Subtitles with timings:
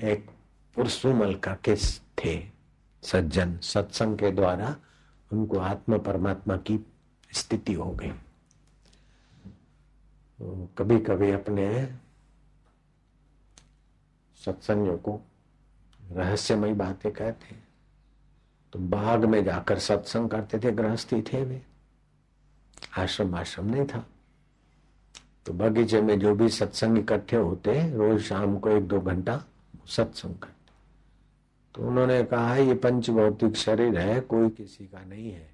[0.00, 0.26] एक
[0.76, 2.42] पुरुषुमल का किस थे?
[3.02, 4.76] सज्जन सत्संग के द्वारा
[5.30, 6.78] उनको आत्मा परमात्मा की
[7.32, 8.12] स्थिति हो गई।
[10.78, 11.66] कभी कभी अपने
[14.44, 15.20] सत्संगों को
[16.12, 17.56] रहस्यमयी बातें कहते
[18.72, 21.62] तो बाग में जाकर सत्संग करते थे, गृहस्थी थे वे।
[22.98, 24.06] आश्रम आश्रम नहीं था।
[25.46, 29.44] तो बगीचे में जो भी सत्संग इकट्ठे होते रोज शाम को एक दो घंटा
[29.96, 30.72] सत्संग। करते
[31.74, 35.50] तो उन्होंने कहा, ये पंच भौतिक शरीर है, कोई किसी का नहीं है।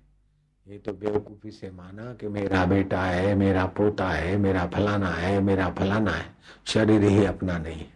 [0.68, 5.40] ये तो बेवकूफ़ी से माना कि मेरा बेटा है, मेरा पोता है, मेरा फलाना है,
[5.40, 6.26] मेरा फलाना है।
[6.66, 7.92] शरीर ही अपना नहीं है।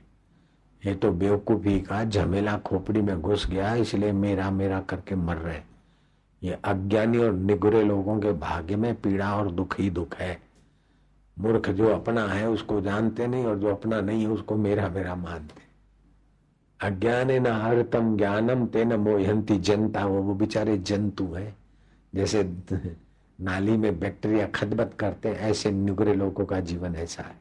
[0.87, 5.61] ये तो बेवकूफ़ी का झमेला खोपड़ी में घुस गया, इसलिए मेरा मेरा करके मर रहे
[6.43, 10.43] ये अज्ञानी और निगुरे लोगों के भाग्य में पीड़ा और दुख ही दुख है।
[11.39, 15.15] मूर्ख जो अपना है, उसको जानते नहीं, और जो अपना नहीं है, उसको मेरा मेरा
[15.15, 15.68] मानते
[16.83, 21.57] अज्ञान न हरतम, ज्ञानम तेन मोहंती जनता। वो वो बेचारे जंतु है।
[22.15, 22.59] जैसे
[23.41, 27.41] नाली में बैक्टीरिया खतबत करते ऐसे निगरे लोगों का जीवन ऐसा है।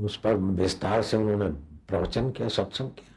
[0.00, 1.50] उस पर विस्तार से उन्होंने
[1.88, 3.14] प्रवचन किया, सत्संग किया।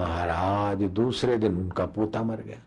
[0.00, 2.58] महाराज, दूसरे दिन उनका पोता मर गया।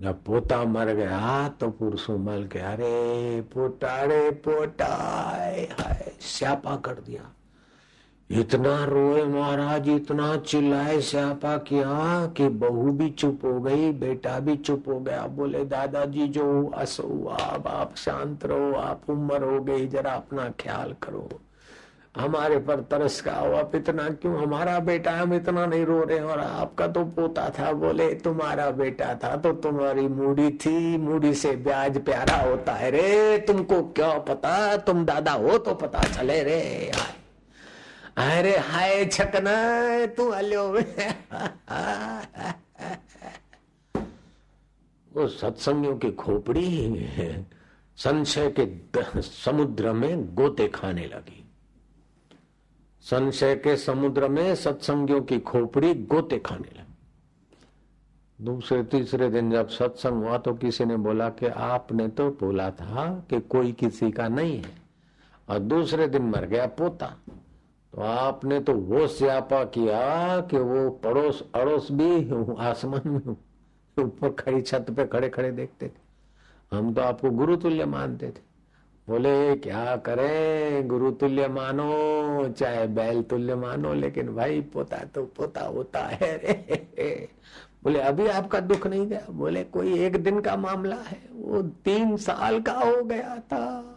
[0.00, 4.86] जब पोता मर गया तो पुरुषों मल के, अरे पोटाड़े पोटा
[5.80, 7.32] हाय, स्यापा कर दिया।
[8.30, 14.56] इतना रोए महाराज, इतना चिल्लाए स्यापा किया कि बहू भी चुप हो गई, बेटा भी
[14.56, 19.86] चुप हो गया। बोले, दादाजी, जो असो आप आप शांत रहो, आप उम्र हो गई,
[19.86, 21.28] जरा अपना ख्याल करो।
[22.16, 24.36] हमारे पर तरस का हो, आप इतना क्यों?
[24.42, 29.14] हमारा बेटा, हम इतना नहीं रो रहे और आपका तो पोता था। बोले, तुम्हारा बेटा
[29.14, 34.76] था तो तुम्हारी मूडी थी मूडी से ब्याज प्यारा होता है रे। तुमको क्या पता?
[34.76, 37.18] तुम दादा हो तो पता चले रे। यार
[38.20, 39.52] अरे हाय छकना,
[40.06, 40.62] तू हलो
[45.12, 47.44] वो सत्संगियों की खोपड़ी
[47.98, 51.44] संशय के समुद्र में गोते खाने लगी।
[53.04, 60.24] संशय के समुद्र में सत्संगियों की खोपड़ी गोते खाने लगी। दूसरे, तीसरे दिन जब सत्संग
[60.24, 64.56] हुआ तो किसी ने बोला कि आपने तो बोला था कि कोई किसी का नहीं
[64.58, 64.72] है।
[65.48, 67.16] और दूसरे दिन मर गया पोता।
[67.94, 73.36] तो आपने तो वो स्यापा किया कि वो पड़ोस, अड़ोस भी आसमान में
[74.04, 78.48] ऊपर खड़ी छत पे खड़े खड़े देखते थे। हम तो आपको गुरु तुल्य मानते थे।
[79.08, 80.88] बोले, क्या करें?
[80.88, 87.28] गुरु तुल्य मानो, चाहे बैल तुल्य मानो, लेकिन भाई पोता तो पोता होता है रे।
[87.84, 89.22] बोले, अभी आपका दुख नहीं गया?
[89.30, 93.96] बोले, कोई एक दिन का मामला है। वो तीन साल का हो गया था।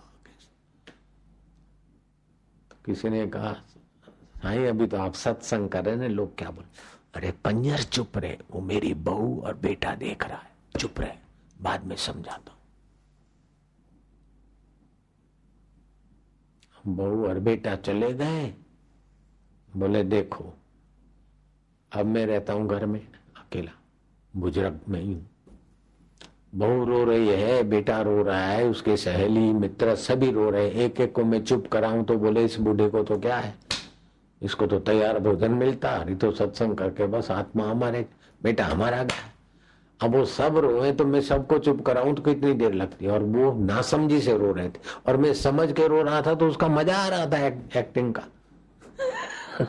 [2.85, 3.55] किसी ने कहा
[4.43, 6.63] हाँ अभी तो आप सत्संग कर रहे हैं, लोग क्या बोल?
[7.15, 11.11] अरे पंजर चुप रहे, वो मेरी बहू और बेटा देख रहा है, चुप रहे,
[11.61, 12.51] बाद में समझाता
[16.85, 18.53] हूँ। बहू और बेटा चले गए,
[19.77, 20.53] बोले, देखो,
[21.91, 23.01] अब मैं रहता हूँ घर में,
[23.37, 23.71] अकेला,
[24.33, 25.25] बुज़ुर्ग में ही। हूँ
[26.55, 30.75] बहू रो रही है, बेटा रो रहा है, उसके सहेली, मित्र सभी रो रहे हैं
[30.75, 33.72] एक एक को मैं चुप कराऊं तो बोले, इस बूढ़े को तो क्या है?
[34.43, 38.05] इसको तो तैयार भोजन मिलता अरे तो सत्संग करके बस आत्मा हमारे
[38.43, 39.29] बेटा हमारा गया।
[40.01, 43.11] अब वो सब रोए तो मैं सबको चुप कराऊं तो कितनी देर लगती है?
[43.11, 46.47] और वो नासमझी से रो रहे थे। और मैं समझ के रो रहा था तो
[46.47, 48.23] उसका मज़ा आ रहा था एक, एक्टिंग का।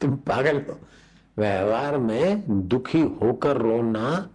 [0.00, 0.78] तुम पागल हो।
[1.38, 4.30] व्यवहार में दुखी होकर रोना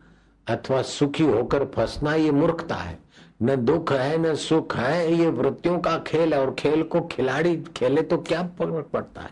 [0.48, 2.98] अथवा सुखी होकर फंसना ये मूर्खता है।
[3.42, 7.58] न दुख है, न सुख है, ये वृत्तियों का खेल है और खेल को खिलाड़ी
[7.58, 9.30] खेले तो क्या फ़र्क पड़ता है?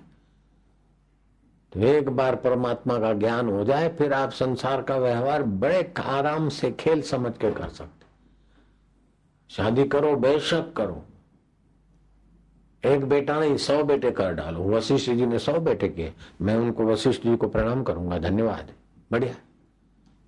[1.73, 6.49] तो एक बार परमात्मा का ज्ञान हो जाए, फिर आप संसार का व्यवहार बड़े आराम
[6.49, 7.99] से खेल समझ के कर सकते
[9.49, 11.03] शादी करो, बेशक करो।
[12.85, 16.85] एक बेटा नहीं, सौ बेटे कर डालो। वशिष्ठ जी ने सौ बेटे किए। मैं उनको
[16.85, 18.71] वशिष्ठ जी को प्रणाम करूँगा, धन्यवाद।
[19.11, 19.33] बढ़िया।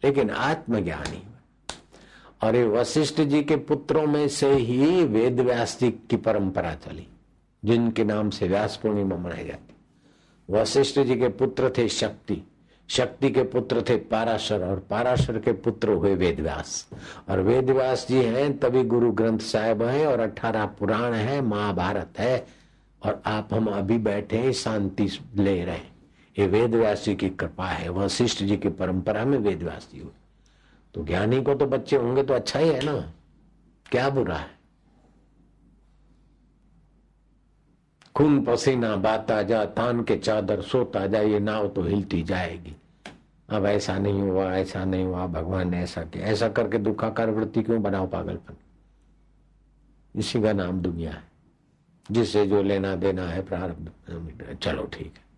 [0.03, 1.23] लेकिन आत्मज्ञानी
[2.43, 7.07] ये वशिष्ठ जी के पुत्रों में से ही वेद व्यास जी की परंपरा चली,
[7.65, 9.75] जिनके नाम से व्यास पूर्णिमा मनाई जाती।
[10.49, 12.47] वशिष्ठ जी के पुत्र थे शक्ति।
[12.87, 16.89] शक्ति के पुत्र थे पाराशर और पाराशर के पुत्र हुए वेदव्यास।
[17.29, 22.47] और वेदव्यास जी हैं, तभी गुरु ग्रंथ साहिब है और अठारह पुराण है, महाभारत है।
[23.05, 25.91] और आप हम अभी बैठे शांति ले रहे हैं।
[26.39, 30.11] ये वेदव्यास जी की कृपा है। वशिष्ठ जी की परंपरा में वेदव्यास जी हुए।
[30.93, 33.13] तो ज्ञानी को तो बच्चे होंगे तो अच्छा ही है ना।
[33.91, 34.49] क्या बुरा है?
[38.15, 42.75] खून पसीना, बाता जा तान के चादर, सोता जा ये नाव तो हिलती जाएगी।
[43.49, 47.63] अब ऐसा नहीं हुआ, ऐसा नहीं हुआ, भगवान ने ऐसा किया। ऐसा करके दुखाकार वृत्ति
[47.63, 48.55] क्यों बनाओ पागलपन?
[50.15, 51.23] इसी का नाम दुनिया है
[52.11, 55.30] जिससे जो लेना देना है प्रारंभ चलो ठीक है।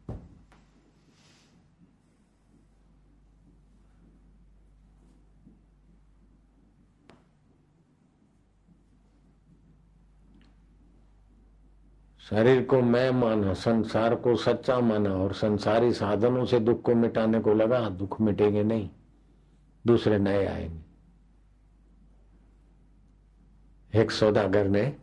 [12.29, 17.39] शरीर को मैं माना, संसार को सच्चा माना और संसारी साधनों से दुख को मिटाने
[17.39, 18.89] को लगा, दुख मिटेंगे नहीं,
[19.87, 20.83] दूसरे नए आएँगे।
[23.99, 24.95] एक सौदागर ने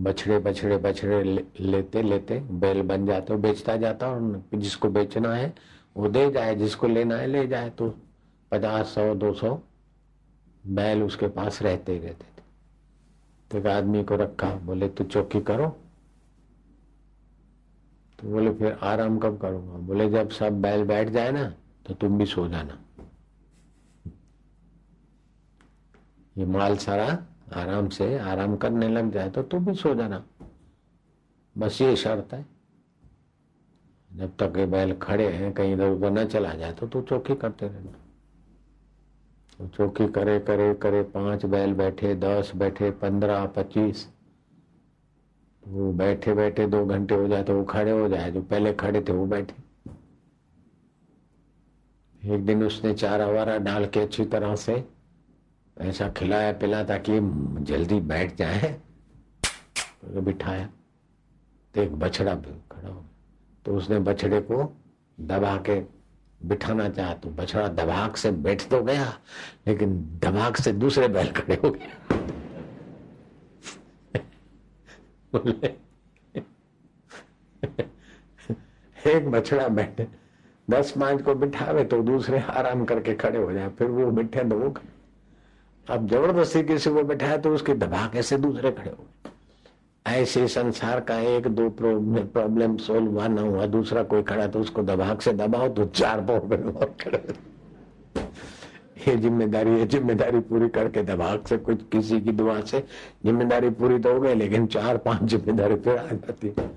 [0.00, 5.54] बछड़े बछड़े बछड़े लेते लेते, बैल बन जाते हो बेचता जाता और जिसको बेचना है,
[5.96, 7.94] वो दे जाए, जिसको लेना है, ले जाए। तो
[8.50, 9.60] पचास, सौ, दो सौ
[10.66, 12.42] बैल उसके पास रहते ही रहते थे।
[13.50, 15.78] तो एक आदमी को रखा, बोले, तू चौकी करो
[18.22, 19.78] तो बोले, फिर आराम कब करूँगा?
[19.78, 21.44] बोले, जब सब बैल बैठ जाए ना
[21.86, 22.78] तो तुम भी सो जाना।
[26.36, 27.06] ये माल सारा
[27.54, 30.22] आराम से, आराम करने लग जाए तो तुम भी सो जाना।
[31.56, 32.44] बस ये शर्त है।
[34.10, 37.34] जब तक ये बैल खड़े हैं, कहीं इधर उधर न चला जाए तो तू चौकी
[37.34, 37.92] करते रहना।
[39.58, 44.08] तो चौकी करे करे करे, पाँच बैल बैठे, दस बैठे, पंद्रह, पच्चीस।
[45.62, 49.00] वो बैठे बैठे दो घंटे हो जाए तो वो खड़े हो जाए, जो पहले खड़े
[49.00, 49.54] थे वो बैठे।
[52.22, 54.84] एक दिन उसने चारा वारा डाल के अच्छी तरह से
[55.76, 57.18] ऐसा खिलाया पिला ताकि
[57.64, 58.72] जल्दी बैठ जाए।
[60.04, 60.68] तो बिठाया
[61.74, 63.04] तो एक बछड़ा खड़ा हो
[63.66, 64.64] तो उसने बछड़े को
[65.18, 65.80] दबा के
[66.40, 69.12] बिठाना चाहा तो बछड़ा दबाक से बैठ तो गया,
[69.66, 71.88] लेकिन दबाक से दूसरे बैल खड़े हो गए
[79.06, 80.06] एक बछड़ा बैठे
[80.70, 84.58] दस पाँच को बिठावे तो दूसरे आराम करके खड़े हो जाए, फिर वो बैठे तो
[84.58, 84.74] वो
[85.86, 89.04] अब ज़बरदस्ती किसी को बैठाया तो उसके दबा कैसे दूसरे खड़े हो?
[90.06, 94.82] ऐसे संसार का एक दो प्रॉब्लम सोल्व हुआ, ना हुआ, दूसरा कोई खड़ा तो उसको
[94.82, 97.18] दबाक से दबाओ तो चार प्रॉब्लम और खड़े
[99.08, 102.80] ये ज़िम्मेदारी है, ज़िम्मेदारी पूरी करके दबाक से, कुछ किसी की दुआ से
[103.24, 106.70] ज़िम्मेदारी पूरी तो हो गई, लेकिन चार पाँच ज़िम्मेदारी फिर आ जाती है।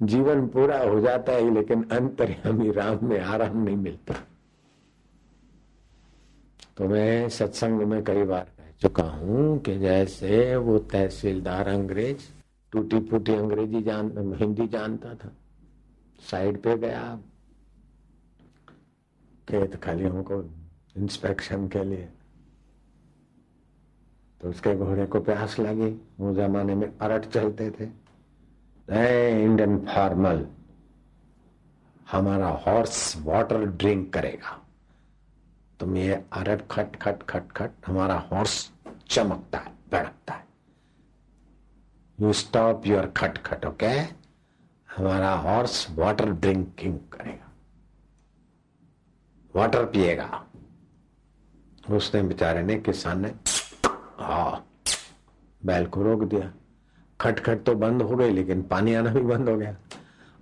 [0.00, 4.14] जीवन पूरा हो जाता है, लेकिन अंतर्यामी राम में आराम नहीं मिलता।
[6.76, 12.26] तो मैं सत्संग में कई बार कह चुका हूँ कि जैसे वो तहसीलदार अंग्रेज़
[12.72, 15.30] टूटी फूटी अंग्रेज़ी जान, हिंदी जानता था,
[16.20, 17.18] साइड पे गया,
[19.48, 20.40] खेत खालियों को
[20.96, 22.08] इंस्पेक्शन के लिए।
[24.40, 27.84] तो उसके घोड़े को प्यास लगी। वो जमाने में अरट चलते थे।
[28.88, 30.46] इंडियन फार्मल
[32.10, 34.60] हमारा हॉर्स वाटर ड्रिंक करेगा।
[35.80, 38.72] तुम ये अरट खट खट खट खट हमारा हॉर्स
[39.10, 40.46] चमकता है, भड़कता है।
[42.18, 43.86] यू स्टॉप योर खट खट ओके
[44.88, 47.50] हमारा हॉर्स वाटर ड्रिंकिंग करेगा।
[49.54, 50.44] वाटर पिएगा।
[51.90, 53.28] उसने बेचारे ने किसान ने
[54.18, 54.62] हा
[55.60, 56.52] बैल को रोक दिया।
[57.20, 59.76] खटखट तो बंद हो गई, लेकिन पानी आना भी बंद हो गया।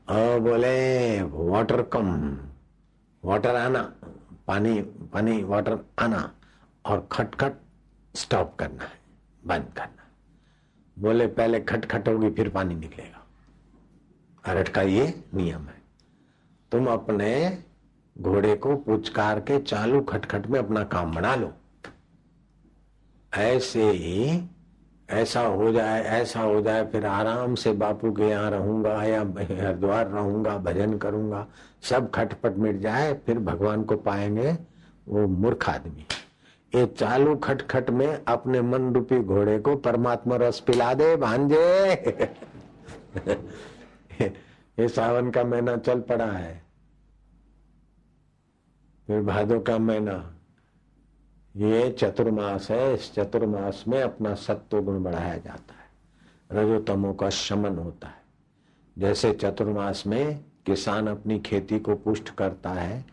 [0.08, 2.38] और बोले वाटर कम
[3.24, 3.82] वाटर आना,
[4.46, 4.80] पानी
[5.12, 6.30] पानी वाटर आना,
[6.84, 7.52] और खटखट
[8.14, 8.98] स्टॉप करना है,
[9.46, 10.02] बंद करना
[10.96, 13.26] बोले, पहले खटखट होगी, फिर पानी निकलेगा।
[14.44, 15.80] अरट का ये नियम है।
[16.72, 17.62] तुम अपने
[18.20, 21.52] घोड़े को पुचकार के चालू खटखट में अपना काम बना लो।
[23.34, 24.48] ऐसे ही,
[25.10, 30.06] ऐसा हो जाए, ऐसा हो जाए, फिर आराम से बापू के यहाँ रहूँगा या हरिद्वार
[30.06, 31.46] रहूँगा, भजन करूँगा,
[31.82, 34.58] सब खटपट मिट जाए, फिर भगवान को पाएँगे
[35.08, 36.06] वो मूर्ख आदमी।
[36.74, 41.92] ये चालू खटखट में अपने मन रूपी घोड़े को परमात्मा रस पिला दे, भांजे।
[44.78, 46.71] ये सावन का महीना चल पड़ा है।
[49.06, 50.34] फिर भादो का महीना
[51.56, 55.90] ये चतुर्मास है, इस चतुर्मास में अपना सत्व गुण बढ़ाया जाता है।
[56.52, 58.20] रजोतमो का शमन होता है।
[58.98, 63.04] जैसे चतुर्मास में किसान अपनी खेती को पुष्ट करता है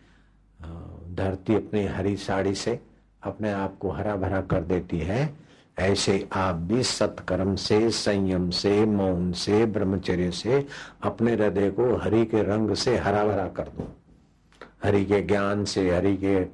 [1.14, 2.80] धरती अपनी हरी साड़ी से
[3.22, 5.34] अपने आप को हरा भरा कर देती है,
[5.78, 10.66] ऐसे आप भी सत्कर्म से, संयम से, मौन से, ब्रह्मचर्य से
[11.02, 13.88] अपने हृदय को हरि के रंग से हरा भरा कर दो।
[14.84, 16.44] हरि के ज्ञान से, हरि के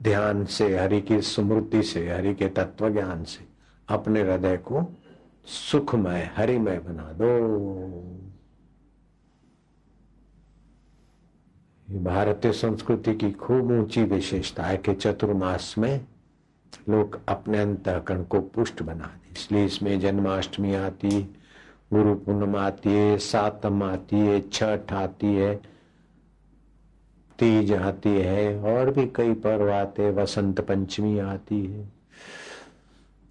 [0.00, 3.48] ध्यान से, हरि की स्मृति से, हरि के तत्व ज्ञान से
[3.88, 4.96] अपने हृदय को
[5.44, 7.30] सुखमय, हरिमय बना दो।
[12.02, 16.06] भारतीय संस्कृति की खूब ऊँची विशेषता है कि चतुर्मास में
[16.88, 21.22] लोग अपने अंतकरण को पुष्ट बना दे। इसलिए इसमें जन्माष्टमी आती,
[21.92, 25.79] गुरु पूर्णिमा आती है, सातम आती है, छठ आती है
[27.40, 31.88] तीज आती है, और भी कई पर्व आते वसंत पंचमी आती है।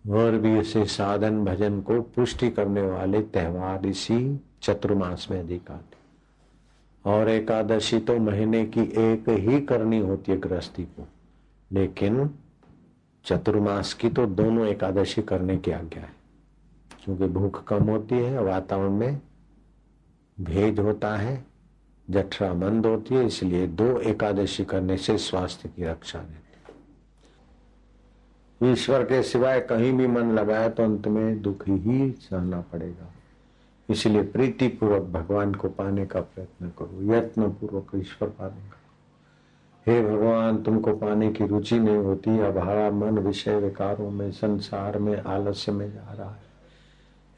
[0.05, 7.09] और भी ऐसे साधन भजन को पुष्टि करने वाले त्योहार इसी चतुर्मास में अधिक आते
[7.09, 11.07] और एकादशी तो महीने की एक ही करनी होती है गृहस्थी को।
[11.71, 12.29] लेकिन
[13.25, 16.11] चतुर्मास की तो दोनों एकादशी करने की आज्ञा है।
[17.05, 19.21] क्योंकि भूख कम होती है, वातावरण में
[20.39, 21.48] भेद होता है
[22.09, 26.33] जठरा मंद होती है, इसलिए दो एकादशी करने से स्वास्थ्य की रक्षा रहती
[28.63, 33.13] है। ईश्वर के सिवाय कहीं भी मन लगाए तो अंत में दुख ही सहना पड़ेगा।
[33.89, 38.77] इसलिए प्रीति पूर्वक भगवान को पाने का प्रयत्न करो यत्न पूर्वक ईश्वर पाने का।
[39.87, 45.17] हे भगवान, तुमको पाने की रुचि नहीं होती अभाड़ा मन विषय विकारों में, संसार में,
[45.17, 46.48] आलस्य में जा रहा है।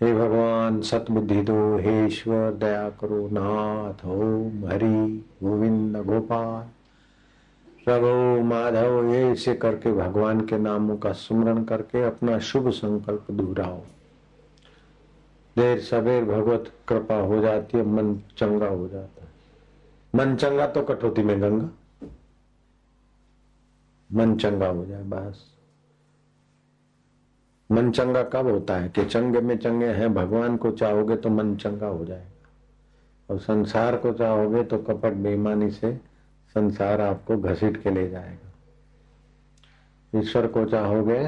[0.04, 6.68] हे भगवान, सतबुद्धि दो, हे ईश्वर, दया करो नाथ हो हरि, गोविंद, गोपाल।
[7.86, 13.82] प्रभु माधव, ये इसे करके भगवान के नामों का सुमरण करके अपना शुभ संकल्प दोहराओ।
[15.56, 19.32] देर सवेर भगवत कृपा हो जाती है, मन चंगा हो जाता है।
[20.16, 21.70] मन चंगा तो कटौती में गंगा।
[24.14, 25.51] मन चंगा हो जाए, बस।
[27.72, 28.90] मन चंगा कब होता है?
[28.90, 32.28] कि चंगे में चंगे हैं, भगवान को चाहोगे तो मन चंगा हो जाएगा।
[33.30, 35.94] और संसार को चाहोगे तो कपट बेईमानी से
[36.56, 38.52] संसार आपको घसीट के ले जाएगा।
[40.20, 41.28] ईश्वर को चाहोगे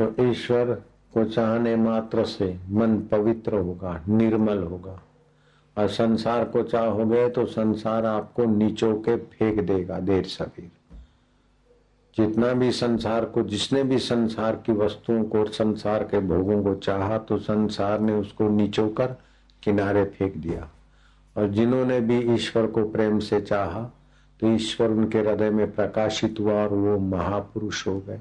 [0.00, 0.74] तो ईश्वर
[1.14, 5.00] को चाहने मात्र से मन पवित्र होगा, निर्मल होगा।
[5.78, 10.70] और संसार को चाहोगे तो संसार आपको नीचो के फेंक देगा, देर सवेर।
[12.16, 16.74] जितना भी संसार को, जिसने भी संसार की वस्तुओं को और संसार के भोगों को
[16.76, 19.16] चाहा तो संसार ने उसको नीचो कर
[19.62, 20.68] किनारे फेंक दिया।
[21.36, 23.82] और जिन्होंने भी ईश्वर को प्रेम से चाहा
[24.40, 28.20] तो ईश्वर उनके हृदय में प्रकाशित हुआ और वो महापुरुष हो गए,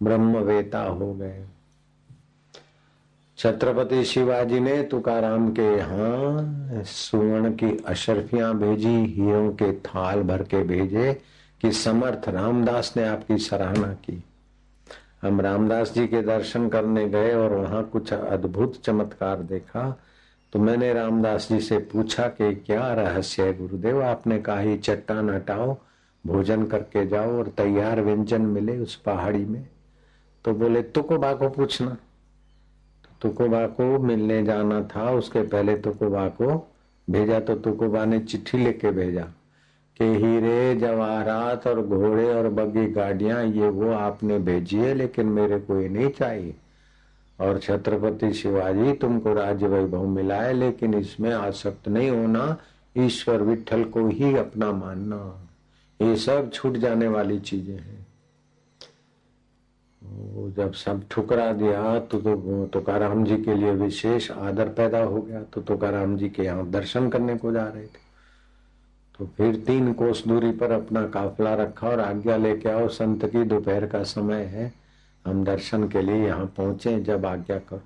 [0.00, 1.44] ब्रह्मवेता हो गए।
[3.38, 10.62] छत्रपति शिवाजी ने तुकाराम के यहाँ सुवर्ण की अशरफियाँ भेजी, हीरों के थाल भर के
[10.64, 11.12] भेजे
[11.64, 14.24] कि समर्थ रामदास ने आपकी सराहना की।
[15.22, 20.00] हम रामदास जी के दर्शन करने गए और वहाँ कुछ अद्भुत चमत्कार देखा।
[20.52, 24.02] तो मैंने रामदास जी से पूछा कि क्या रहस्य है गुरुदेव?
[24.02, 25.76] आपने कहा ही चट्टान हटाओ,
[26.26, 29.68] भोजन करके जाओ और तैयार व्यंजन मिले उस पहाड़ी में।
[30.44, 31.96] तो बोले तुकोबा को पूछना।
[33.22, 36.72] तुकोबा को मिलने जाना था। उसके पहले तुकोबा को
[37.10, 39.26] भेजा तो तुकोबा ने चिट्ठी लेके भेजा।
[39.96, 45.58] कि हीरे, जवाहरात और घोड़े और बग्गी गाड़िया, ये वो आपने भेजी है, लेकिन मेरे
[45.58, 46.54] को ये नहीं चाहिए।
[47.38, 52.56] और छत्रपति शिवाजी, तुमको राज्य वैभव मिला है, लेकिन इसमें आसक्त नहीं होना,
[52.96, 55.18] ईश्वर विठल को ही अपना मानना।
[56.00, 58.06] ये सब छूट जाने वाली चीज़ें हैं।
[60.02, 65.20] वो जब सब ठुकरा दिया तो तो तुकाराम जी के लिए विशेष आदर पैदा हो
[65.20, 68.03] गया तो तुकाराम जी के यहाँ दर्शन करने को जा रहे थे।
[69.18, 73.44] तो फिर तीन कोस दूरी पर अपना काफिला रखा और आज्ञा लेके आओ, संत की
[73.44, 74.72] दोपहर का समय है।
[75.26, 77.82] हम दर्शन के लिए यहाँ पहुँचे, जब आज्ञा करो।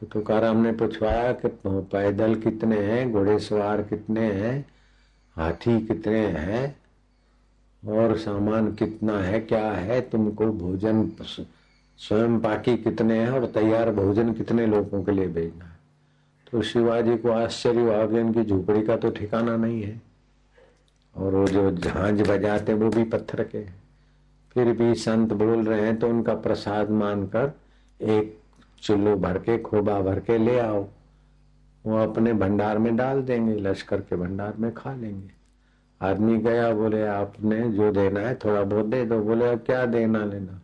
[0.00, 4.66] तो तुकाराम ने पूछवाया कि पैदल कितने हैं घोड़े सवार कितने हैं,
[5.36, 6.76] हाथी कितने हैं,
[7.82, 11.10] और सामान कितना है, क्या है, तुमको भोजन
[11.98, 15.77] स्वयं पाकी कितने हैं, और तैयार भोजन कितने लोगों के लिए भेजना है?
[16.52, 20.00] तो शिवाजी को आश्चर्य हुआ कि इनकी झोपड़ी का तो ठिकाना नहीं है।
[21.16, 23.64] और वो जो झांझ बजाते वो भी पत्थर के
[24.54, 27.52] फिर भी संत बोल रहे हैं तो उनका प्रसाद मानकर
[28.00, 28.38] एक
[28.82, 30.86] चुल्लू भर के, खोबा भर के ले आओ।
[31.86, 35.30] वो अपने भंडार में डाल देंगे, लश्कर के भंडार में खा लेंगे।
[36.00, 40.24] आदमी गया, बोले, आपने जो देना है, थोड़ा बहुत दे दो। बोले, अब क्या देना
[40.24, 40.60] लेना?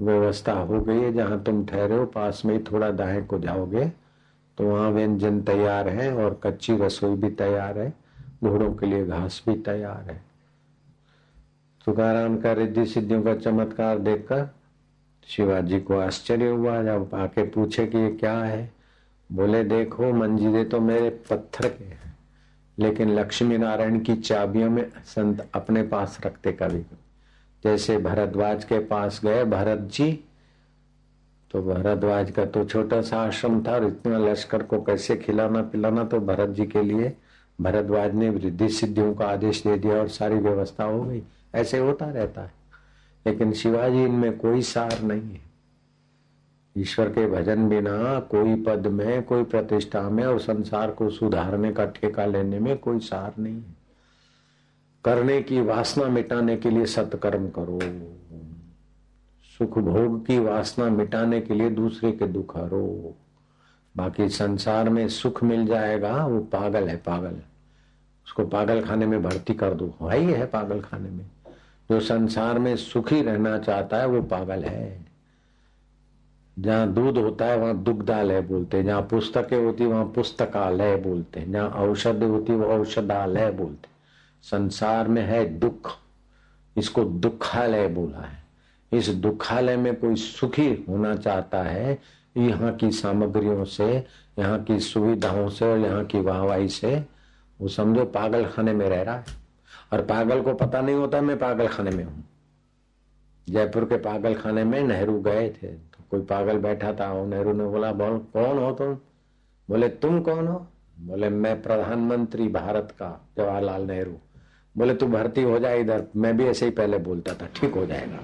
[0.00, 3.92] व्यवस्था हो गई है, जहाँ तुम ठहरे हो, पास में ही थोड़ा दाएँ को जाओगे।
[4.60, 7.92] तो वहाँ व्यंजन तैयार है और कच्ची रसोई भी तैयार है,
[8.44, 10.20] घोड़ों के लिए घास भी तैयार है।
[11.86, 14.46] तुकाराम का रिद्धि सिद्धियों का चमत्कार देखकर
[15.26, 18.70] शिवाजी को आश्चर्य हुआ, जब आके पूछे कि ये क्या है?
[19.30, 22.16] बोले, देखो मंजिले तो मेरे पत्थर के हैं,
[22.78, 26.84] लेकिन लक्ष्मी नारायण की चाबियों में संत अपने पास रखते कभी।
[27.64, 30.18] जैसे भरद्वाज के पास गए, भरत जी
[31.50, 36.04] तो भरद्वाज का तो छोटा सा आश्रम था और इतना लश्कर को कैसे खिलाना पिलाना
[36.04, 37.16] तो भरत जी के लिए।
[37.60, 41.22] भरद्वाज ने वृद्धि सिद्धियों का आदेश दे दिया और सारी व्यवस्था हो गई।
[41.54, 42.52] ऐसे होता रहता है।
[43.26, 45.40] लेकिन शिवाजी इनमें कोई सार नहीं है।
[46.78, 51.86] ईश्वर के भजन बिना कोई पद में, कोई प्रतिष्ठा में और संसार को सुधारने का
[51.86, 53.80] ठेका लेने में कोई सार नहीं है।
[55.04, 57.80] करने की वासना मिटाने के लिए सत्कर्म करो।
[59.60, 63.14] सुख भोग की वासना मिटाने के लिए दूसरे के दुख हरो।
[63.96, 67.36] बाकी संसार में सुख मिल जाएगा, वो पागल है, पागल।
[68.26, 71.26] उसको पागल खाने में भर्ती कर दो। वही है पागल खाने में।
[71.90, 75.06] जो संसार में सुखी रहना चाहता है, वो पागल है।
[76.58, 81.40] जहाँ दूध होता है, वहाँ दुग्धालय बोलते हैं। जहाँ पुस्तकें होती है, वहाँ पुस्तकालय बोलते
[81.40, 83.88] हैं। जहाँ औषध होती वो औषधालय बोलते
[84.42, 85.90] संसार में है दुख।
[86.76, 88.39] इसको दुखालय बोला है।
[88.92, 91.98] इस दुखालय में कोई सुखी होना चाहता है,
[92.36, 93.92] यहाँ की सामग्रियों से,
[94.38, 96.96] यहाँ की सुविधाओं से और यहाँ की वाहवाही से,
[97.60, 99.38] वो समझो पागल खाने में रह रहा है।
[99.92, 102.24] और पागल को पता नहीं होता मैं पागल खाने में हूँ।
[103.46, 107.52] जयपुर के पागल खाने में नेहरू गए थे तो कोई पागल बैठा था, और नेहरू
[107.52, 108.94] ने बोला बोल कौन हो तुम?
[109.68, 110.66] बोले, तुम कौन हो?
[111.00, 114.16] बोले, मैं प्रधानमंत्री भारत का, जवाहरलाल नेहरू।
[114.74, 117.86] बोले, तू भर्ती हो जाए इधर, मैं भी ऐसे ही पहले बोलता था, ठीक हो
[117.86, 118.18] जाएगा।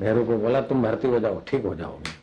[0.00, 2.18] नेहरू को बोला तुम भर्ती हो जाओ ठीक हो जाओगे।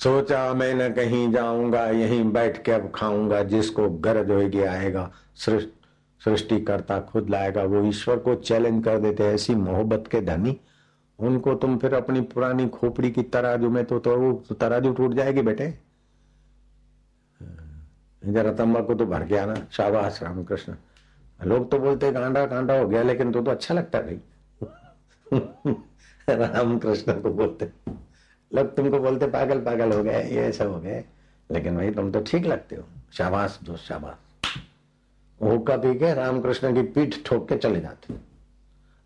[0.00, 6.60] सोचा मैं न कहीं जाऊँगा यहीं बैठ के अब खाऊँगा जिसको गरज होगी आएगा। सृष्टि
[6.60, 10.56] करता खुद लाएगा वो ईश्वर को चैलेंज कर देते ऐसी मोहब्बत के धनी।
[11.18, 15.42] उनको तुम फिर अपनी पुरानी खोपड़ी की तराजू में तो, तो वो तराजू टूट जाएगी
[15.42, 15.72] बेटे।
[18.22, 20.74] जरा तंबाकू तो भर गया ना शाबाश रामकृष्ण।
[21.40, 24.20] लोग तो बोलते कांडा कांडा हो गया लेकिन तो तो अच्छा लगता भाई।
[26.30, 27.70] रामकृष्ण को बोलते।
[28.54, 31.04] लोग तुमको बोलते, पागल पागल हो गए, ये सब हो गए।
[31.50, 34.14] लेकिन भाई, तुम तो ठीक लगते हो। शाबाश, दोस्त, शाबाश।
[35.42, 38.14] हुक्का पी के रामकृष्ण की पीठ ठोक के चले जाते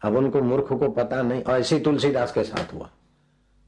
[0.02, 2.90] अब उनको मूर्ख को पता नहीं, और ऐसे तुलसीदास के साथ हुआ।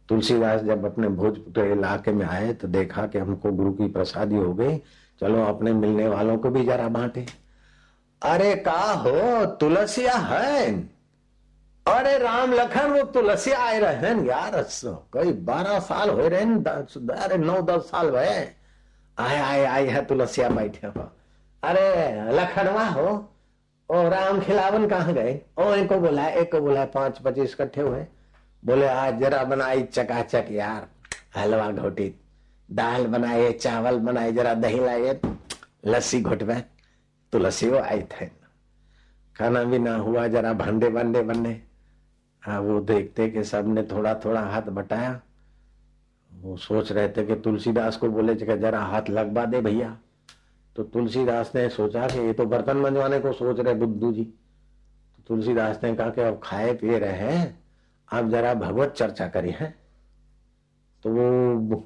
[0.08, 4.54] तुलसीदास जब अपने भोजपुर इलाके में आए तो देखा कि हमको गुरु की प्रसादी हो
[4.54, 4.78] गई।
[5.20, 7.26] चलो, अपने मिलने वालों को भी जरा बांटे।
[8.22, 9.46] अरे, का हो?
[9.46, 10.93] तुलसिया है?
[11.86, 14.54] अरे राम लखन, वो तुलसी आए रहे यार
[15.12, 16.40] कई बारह साल हो रहे
[17.14, 18.54] अरे नौ, दस साल भय
[19.18, 21.10] आए आए आए है तुलसिया बैठे हो।
[21.62, 23.08] अरे लखनवा हो।
[23.90, 25.40] ओ राम खिलावन कहा गए?
[25.58, 28.06] ओ एक को बोला एक को बोला पाँच पच्चीस इकट्ठे हुए।
[28.62, 30.88] बोले, आज जरा बनाई चकाचक यार,
[31.36, 32.08] हलवा घोटी,
[32.68, 35.20] दाल बनाए चावल बनाए जरा दही लाए,
[35.86, 36.56] लस्सी घोटवे।
[37.32, 38.26] तुलसी वो आई थे।
[39.36, 41.73] खाना भी ना हुआ, जरा भांडे भांडे बनने हाँ
[42.44, 45.20] वो देखते कि सबने थोड़ा थोड़ा हाथ बटाया।
[46.30, 49.96] वो सोच रहे थे कि तुलसीदास को बोले, जरा हाथ लगवा दे भैया।
[50.76, 55.22] तो तुलसीदास ने सोचा कि ये तो बर्तन मंजवाने को सोच रहे बुद्धू जी। तो
[55.26, 57.62] तुलसीदास ने कहा कि अब खाए पिए रहे हैं,
[58.08, 59.74] आप जरा भगवत चर्चा करी है
[61.04, 61.84] तो वो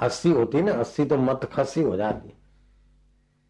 [0.00, 2.32] अस्सी होती ना, अस्सी तो मत खसी हो जाती।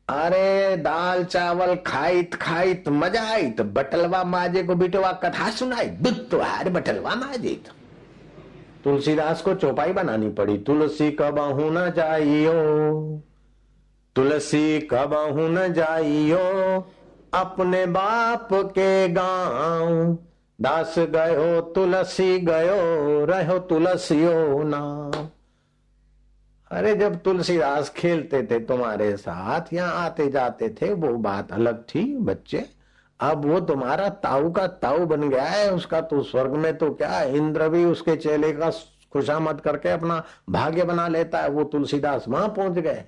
[0.08, 6.14] अरे दाल, चावल खाइत खाइत, मज़ा आई तो बटलवा माजे को बिटवा कथा सुनाई। दुख
[6.14, 7.72] तो बटलवा माजे तो।
[8.84, 11.36] तुलसीदास को चौपाई बनानी पड़ी। तुलसी कब
[11.72, 12.52] न जाइयो?
[14.16, 16.86] तुलसी कब न जाइयो?
[17.34, 20.18] अपने बाप के गाँव।
[20.60, 25.28] दास गयो, तुलसी गयो, रहो तुलसियो नाम।
[26.70, 32.04] अरे जब तुलसीदास खेलते थे तुम्हारे साथ, यहाँ आते जाते थे, वो बात अलग थी
[32.18, 32.64] बच्चे।
[33.20, 37.22] अब वो तुम्हारा ताऊ का ताऊ बन गया है, उसका तो स्वर्ग में तो क्या,
[37.22, 38.70] इंद्र भी उसके चेले का
[39.12, 43.04] खुशामद करके अपना भाग्य बना लेता है, वो तुलसीदास वहाँ पहुँच गए।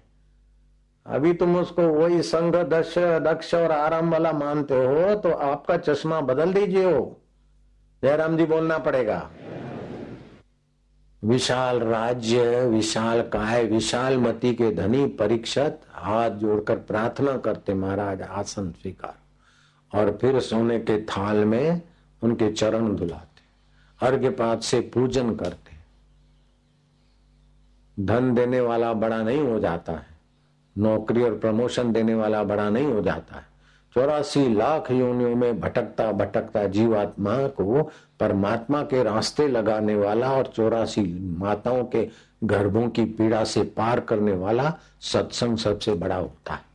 [1.07, 6.21] अभी तुम उसको वही संघ दक्ष दक्ष और आराम वाला मानते हो तो आपका चश्मा
[6.23, 7.21] बदल दीजिए हो
[8.03, 9.19] जयराम जी बोलना पड़ेगा।
[11.23, 18.71] विशाल राज्य, विशाल काय, विशाल मति के धनी परीक्षत हाथ जोड़कर प्रार्थना करते महाराज आसन
[18.73, 19.15] स्वीकार।
[19.93, 21.81] और फिर सोने के थाल में
[22.23, 25.77] उनके चरण धुलाते अर्घ्य पात से पूजन करते।
[27.97, 30.07] धन देने वाला बड़ा नहीं हो जाता है,
[30.77, 33.47] नौकरी और प्रमोशन देने वाला बड़ा नहीं हो जाता है।
[33.95, 41.03] चौरासी लाख योनियों में भटकता भटकता जीवात्मा को परमात्मा के रास्ते लगाने वाला और चौरासी
[41.39, 42.09] माताओं के
[42.45, 46.67] गर्भों की पीड़ा से पार करने वाला सत्संग सबसे बड़ा होता है।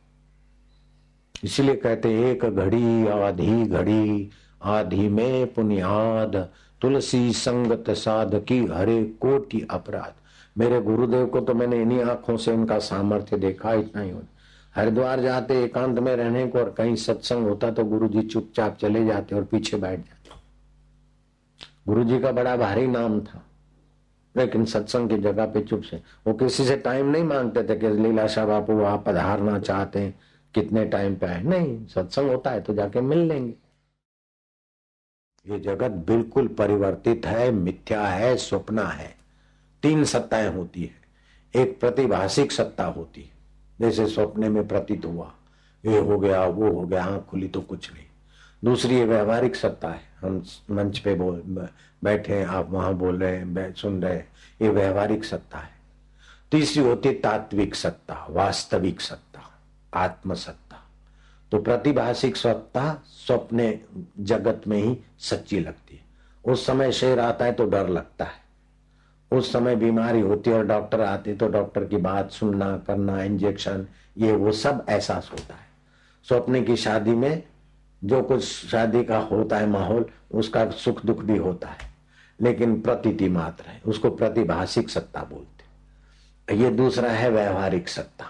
[1.44, 4.30] इसलिए कहते एक घड़ी, आधी घड़ी,
[4.62, 6.36] आधी में पुनियाद,
[6.80, 10.12] तुलसी संगत साध की हरे कोटि अपराध।
[10.58, 15.20] मेरे गुरुदेव को तो मैंने इन्हीं आँखों से उनका सामर्थ्य देखा, इतना ही होता। हरिद्वार
[15.20, 19.34] जाते, एकांत में रहने को और कहीं सत्संग होता तो गुरु जी चुपचाप चले जाते
[19.34, 20.13] और पीछे बैठ जाते।
[21.88, 23.46] गुरु जी का बड़ा भारी नाम था।
[24.36, 27.88] लेकिन सत्संग की जगह पे चुप से, वो किसी से टाइम नहीं मांगते थे कि
[27.88, 30.20] लीलाशाह बापू आप पधारना चाहते हैं,
[30.54, 33.54] कितने टाइम पे आए। नहीं, सत्संग होता है तो जाके मिल लेंगे।
[35.52, 39.16] ये जगत बिल्कुल परिवर्तित है, मिथ्या है, स्वप्न है।
[39.82, 41.04] तीन सत्ताएँ होती है।
[41.62, 43.30] एक प्रतिभाषिक सत्ता होती है।
[43.80, 45.34] जैसे स्वप्ने में प्रतीत हुआ,
[45.84, 48.04] ये हो गया, वो हो गया, आँख खुली तो कुछ नहीं।
[48.64, 51.42] दूसरी ये व्यवहारिक सत्ता है। हम मंच पे बोल
[52.04, 54.28] बैठे हैं, आप वहाँ बोल रहे हैं सुन रहे हैं।
[54.62, 55.72] ये व्यवहारिक सत्ता है।
[56.50, 59.50] तीसरी होती तात्विक सत्ता, वास्तविक सत्ता
[59.94, 60.80] आत्म सत्ता
[61.52, 63.80] तो प्रतिभाषिक सत्ता स्वप्ने
[64.20, 66.02] जगत में ही सच्ची लगती है।
[66.44, 68.42] उस समय शेर आता है तो डर लगता है।
[69.30, 73.86] उस समय बीमारी होती है और डॉक्टर आते तो डॉक्टर की बात सुनना, करना, इंजेक्शन,
[74.18, 75.66] ये वो सब एहसास होता है।
[76.28, 77.42] स्वप्ने की शादी में
[78.04, 81.94] जो कुछ शादी का होता है माहौल, उसका सुख दुख भी होता है।
[82.40, 85.54] लेकिन प्रतीति मात्र है। उसको प्रतिभाषिक सत्ता बोलते
[86.56, 88.24] ये दूसरा है व्यवहारिक सत्ता।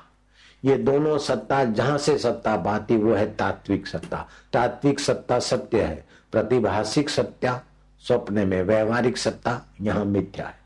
[0.65, 6.07] ये दोनों सत्ता, जहाँ से सत्ता पाती वो है तात्विक सत्ता। तात्विक सत्ता सत्य है।
[6.33, 7.63] प्रतिभाषिक सत्या
[8.01, 10.59] स्वप्न में, व्यवहारिक सत्ता यहाँ मिथ्या है।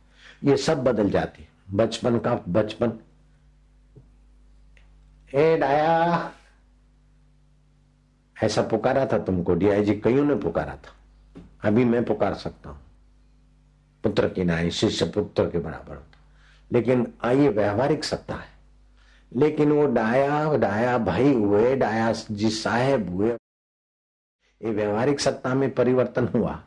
[0.44, 2.92] ये सब बदल जाती है। बचपन का बचपन।
[5.34, 6.30] ए डाया!
[8.42, 10.94] ऐसा पुकारा था तुमको, डीआईजी कईयों ने पुकारा था?
[11.64, 12.78] अभी मैं पुकार सकता हूँ।
[14.04, 16.18] पुत्र की नाई, शिष्य पुत्र के बराबर होता
[16.72, 18.58] लेकिन आइए, व्यवहारिक सत्ता है।
[19.36, 23.30] लेकिन वो डाया डाया भाई हुए, डाया जी साहेब हुए,
[24.62, 26.62] ये व्यवहारिक सत्ता में परिवर्तन हुआ।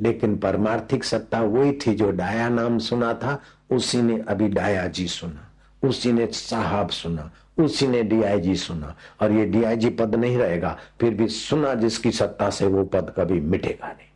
[0.00, 5.08] लेकिन परमार्थिक सत्ता वही थी जो डाया नाम सुना था, उसी ने अभी डाया जी
[5.08, 5.53] सुना।
[5.84, 11.14] उसी ने साहब सुना, उसी ने डीआईजी सुना, और ये डीआईजी पद नहीं रहेगा, फिर
[11.14, 14.08] भी सुना जिसकी सत्ता से वो पद कभी मिटेगा नहीं।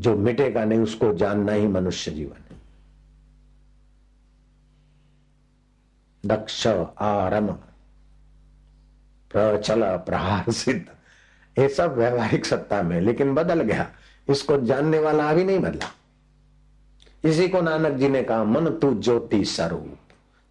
[0.00, 2.52] जो मिटेगा नहीं, उसको जानना ही मनुष्य जीवन है।
[6.26, 6.66] दक्ष
[7.00, 7.46] आरम,
[9.32, 10.84] प्रचल प्रहार सिद्ध।
[11.60, 13.90] ये सब व्यवहारिक सत्ता में, लेकिन बदल गया।
[14.30, 15.94] इसको जानने वाला अभी नहीं बदला।
[17.24, 19.98] इसी को नानक जी ने कहा, मन तू ज्योति स्वरूप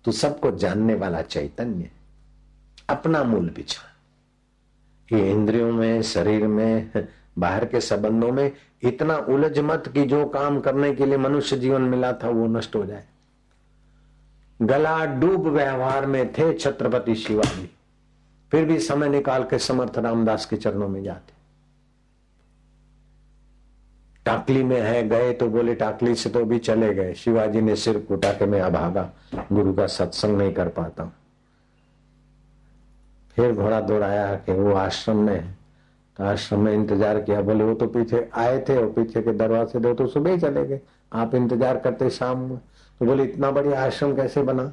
[0.05, 1.89] तू सबको जानने वाला चैतन्य,
[2.89, 3.87] अपना मूल बिछा
[5.09, 7.07] ये इंद्रियों में, शरीर में,
[7.39, 8.51] बाहर के संबंधों में
[8.83, 12.75] इतना उलझ मत कि जो काम करने के लिए मनुष्य जीवन मिला था वो नष्ट
[12.75, 13.03] हो जाए।
[14.59, 17.69] गला डूब व्यवहार में थे छत्रपति शिवाजी,
[18.51, 21.33] फिर भी समय निकाल के समर्थ रामदास के चरणों में जाते।
[24.25, 27.97] टाकली में है, गए तो बोले टाकली से तो भी चले गए। शिवाजी ने सिर
[27.99, 29.10] कुटा के मैं अभागा
[29.51, 31.12] गुरु का सत्संग नहीं कर पाता। हूँ
[33.38, 35.55] फिर घोड़ा दौड़ाया कि वो आश्रम में है।
[36.17, 39.79] तो आश्रम में इंतज़ार किया। बोले, वो तो पीछे आए थे और पीछे के दरवाजे
[39.79, 40.79] दो तो सुबह ही चले गए।
[41.12, 44.71] आप इंतज़ार करते शाम में। तो बोले, इतना बढ़िया आश्रम कैसे बना?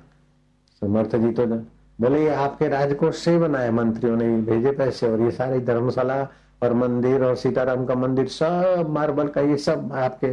[0.83, 5.21] समर्थ जी तो बोले, ये आपके राजकोष से ही बनाए मंत्रियों ने भेजे पैसे और
[5.23, 6.23] ये सारी धर्मशाला
[6.63, 10.27] और मंदिर और सीताराम का मंदिर, सब मार्बल का, ये सब आपके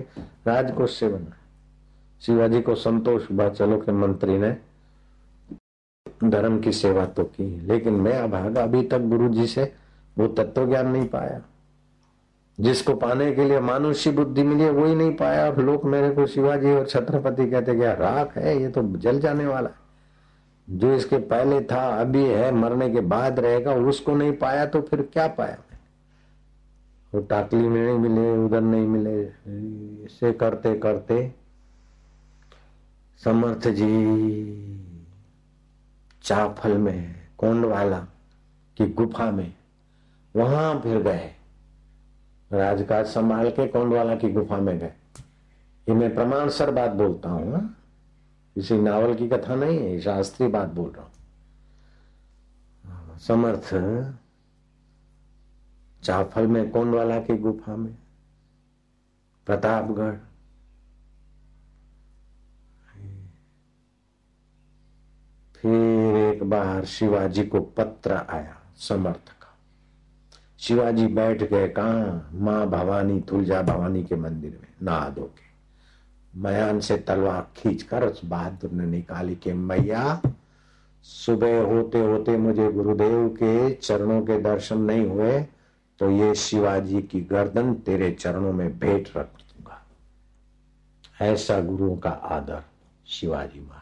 [0.47, 1.38] राजकोष से बना
[2.21, 4.55] शिवाजी को संतोष हुआ, चलो के मंत्री ने
[6.23, 9.73] धर्म की सेवा तो की, लेकिन मैं अभागा अभी तक गुरु जी से
[10.17, 11.41] वो तत्व ज्ञान नहीं पाया।
[12.59, 16.85] जिसको पाने के लिए मानुष्य बुद्धि मिली वही नहीं पाया। लोग मेरे को शिवाजी और
[16.85, 19.83] छत्रपति कहते क्या राख है, ये तो जल जाने वाला है।
[20.79, 25.01] जो इसके पहले था, अभी है, मरने के बाद रहेगा, उसको नहीं पाया तो फिर
[25.01, 25.57] क्या पाया?
[27.15, 29.21] वो टाकली में नहीं मिले, उधर नहीं मिले।
[30.06, 31.34] इसे करते करते
[33.21, 33.88] समर्थ जी,
[36.23, 37.99] चाफल में, कोंडवाला
[38.78, 39.54] की गुफा में,
[40.36, 41.32] वहाँ फिर गए।
[42.51, 44.93] राजकाज संभाल के कोंडवाला की गुफा में गए।
[45.88, 47.60] ये मैं प्रमाण सर बात बोलता हूँ ना
[48.56, 51.12] किसी नावल की कथा नहीं है शास्त्रीय बात बोल रहा हूँ।
[53.19, 53.73] समर्थ
[56.06, 57.96] चाफल में कौन कोंडवाला की गुफा में,
[59.46, 60.15] प्रतापगढ़।
[65.56, 69.58] फिर एक बार शिवाजी को पत्र आया समर्थ का
[70.60, 72.30] शिवाजी बैठ गए, कहा?
[72.34, 75.46] माँ भवानी, तुलजा भवानी के मंदिर में नहा धो के।
[76.39, 80.22] मयान से तलवार खींच कर उस बहादुर ने निकाली के, मैया,
[81.04, 85.46] सुबह होते होते मुझे गुरुदेव के चरणों के दर्शन नहीं हुए
[85.99, 89.86] तो ये शिवाजी की गर्दन तेरे चरणों में भेंट रख दूँगा।
[91.21, 92.63] ऐसा गुरुओं का आदर,
[93.08, 93.81] शिवाजी महाराज।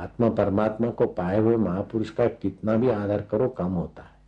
[0.00, 4.20] आत्मा परमात्मा को पाए हुए महापुरुष का कितना भी आदर करो, कम होता है।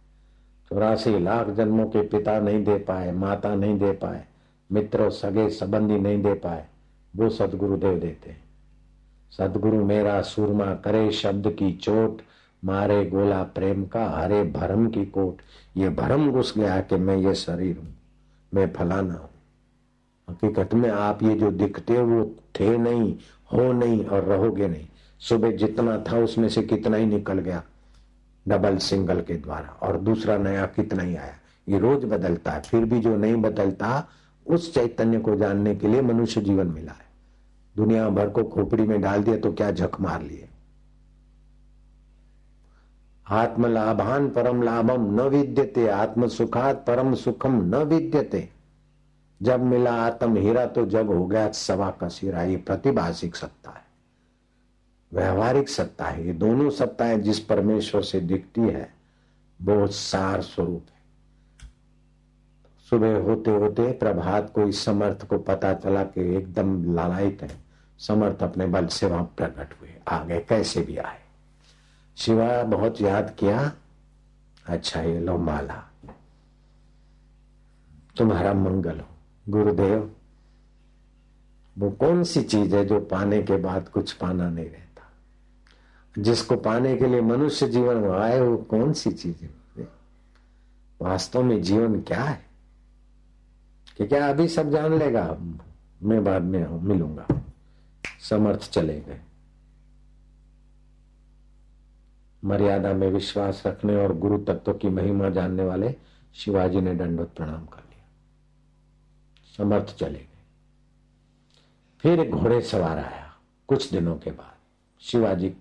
[0.71, 4.25] चौरासी लाख जन्मों के पिता नहीं दे पाए, माता नहीं दे पाए,
[4.73, 6.67] मित्र, सगे, संबंधी नहीं दे पाए,
[7.17, 8.45] वो सदगुरुदेव देते हैं।
[9.31, 12.23] सदगुरु मेरा सुरमा करे शब्द की चोट
[12.63, 15.41] मारे गोला प्रेम का हरे भरम की कोट।
[15.77, 17.95] ये भरम घुस गया कि मैं ये शरीर हूँ,
[18.53, 19.29] मैं फलाना हूँ।
[20.29, 22.25] हकीकत में आप ये जो दिखते वो
[22.61, 23.15] थे नहीं,
[23.53, 24.87] हो नहीं और रहोगे नहीं।
[25.21, 27.63] सुबह जितना था, उसमें से कितना ही निकल गया,
[28.47, 31.35] डबल सिंगल के द्वारा। और दूसरा नया कितना ही आया।
[31.69, 34.09] ये रोज बदलता है, फिर भी जो नहीं बदलता,
[34.47, 37.11] उस चैतन्य को जानने के लिए मनुष्य जीवन मिला है।
[37.77, 40.49] दुनिया भर को खोपड़ी में डाल दिया तो क्या झक मार लिए?
[43.33, 48.49] आत्म लाभान परम लाभम न विद्यते आत्म सुखात परम सुखम न विद्यते।
[49.43, 53.85] जब मिला आत्म हीरा तो जग हो गया सवा का सिरा, ये प्रतिभाषिक सत्ता है।
[55.13, 58.95] व्यवहारिक सत्ता है, ये दोनों सत्ताएँ जिस परमेश्वर से दिखती है
[59.63, 61.03] वो सार स्वरूप है।
[62.91, 67.51] सुबह होते होते प्रभात को, इस समर्थ को पता चला कि एकदम लालायित है।
[67.99, 71.22] समर्थ अपने बल से वहाँ प्रकट हुए, आगे कैसे भी आए।
[72.17, 73.73] शिवा बहुत याद किया?
[74.67, 75.91] अच्छा ये लो माला।
[78.17, 79.07] तुम्हारा मंगल हो।
[79.49, 80.15] गुरुदेव,
[81.79, 85.13] वो कौन सी चीज़ है जो पाने के बाद कुछ पाना नहीं रहता?
[86.23, 89.51] जिसको पाने के लिए मनुष्य जीवन आए, वो कौन सी चीज़ है?
[91.03, 92.47] वास्तव में जीवन क्या है?
[93.97, 95.37] कि क्या अभी सब जान लेगा?
[96.03, 97.27] मैं बाद में मिलूँगा।
[98.21, 99.21] समर्थ चले गए।
[102.43, 105.95] मर्यादा में विश्वास रखने और गुरु तत्व की महिमा जानने वाले
[106.35, 108.07] शिवाजी ने दंडवत प्रणाम कर लिया।
[109.57, 110.29] समर्थ चले गए।
[112.05, 113.33] फिर घोड़े सवार आया,
[113.69, 114.57] कुछ दिनों के बाद।
[115.01, 115.55] शिवाजी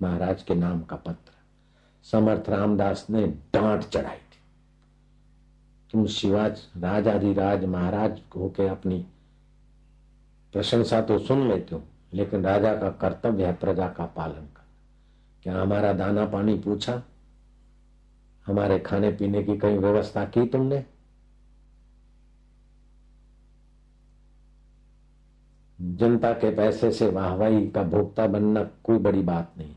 [0.00, 1.32] महाराज के नाम का पत्र।
[2.06, 4.40] समर्थ रामदास ने डांट चढ़ाई थी।
[5.90, 9.04] तुम शिवाज राजाधिराज महाराज होके अपनी
[10.54, 11.82] प्रशंसा तो सुन लेते हो,
[12.12, 14.48] लेकिन राजा का कर्तव्य है प्रजा का पालन।
[15.44, 17.02] क्या हमारा दाना पानी पूछा?
[18.46, 20.84] हमारे खाने पीने की कई व्यवस्था की तुमने?
[25.80, 29.76] जनता के पैसे से वाहवाही का भोक्ता बनना कोई बड़ी बात नहीं।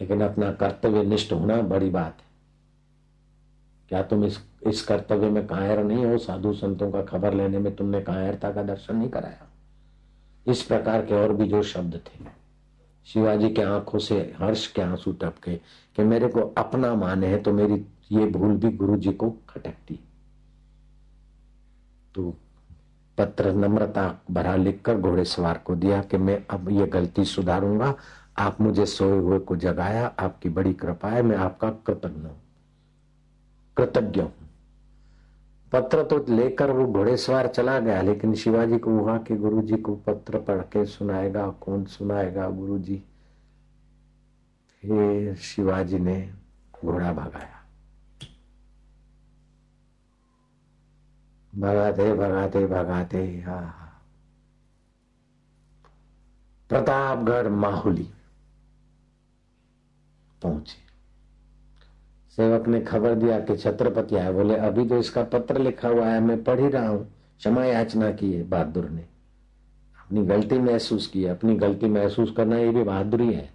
[0.00, 2.26] लेकिन अपना कर्तव्य निष्ठ होना बड़ी बात है।
[3.88, 6.18] क्या तुम इस इस कर्तव्य में कायर नहीं हो?
[6.18, 9.50] साधु संतों का खबर लेने में तुमने कायरता का दर्शन नहीं कराया।
[10.46, 12.39] इस प्रकार के और भी जो शब्द थे।
[13.06, 15.56] शिवाजी के आँखों से हर्ष के आँसू टपके
[15.96, 20.00] कि मेरे को अपना माने है तो मेरी ये भूल भी गुरु जी को खटकती।
[22.14, 22.36] तो
[23.18, 27.94] पत्र नम्रता भरा लिखकर घोड़े सवार को दिया कि मैं अब ये गलती सुधारूँगा।
[28.38, 32.40] आप मुझे सोए हुए को जगाया, आपकी बड़ी कृपा है, मैं आपका कृतज्ञ हूँ।
[33.76, 34.39] कृतज्ञ हूँ।
[35.72, 39.76] पत्र तो लेकर वो घोड़े सवार चला गया, लेकिन शिवाजी को हुआ कि गुरु जी
[39.76, 43.02] को पत्र पढ़ के सुनाएगा, कौन सुनाएगा गुरु जी
[44.82, 46.32] फिर शिवाजी ने
[46.74, 47.56] घोड़ा भगाया।
[51.54, 53.60] भगाते भगाते भगाते हा।
[56.68, 58.08] प्रतापगढ़ माहुली
[60.42, 60.89] पहुँचे।
[62.40, 66.20] सेवक ने खबर दिया कि छत्रपति आए। बोले, अभी तो इसका पत्र लिखा हुआ है,
[66.20, 67.04] मैं पढ़ ही रहा हूँ।
[67.38, 69.02] क्षमा याचना की है बहादुर ने।
[69.98, 73.48] अपनी गलती महसूस की अपनी गलती महसूस करना ये भी बहादुरी है।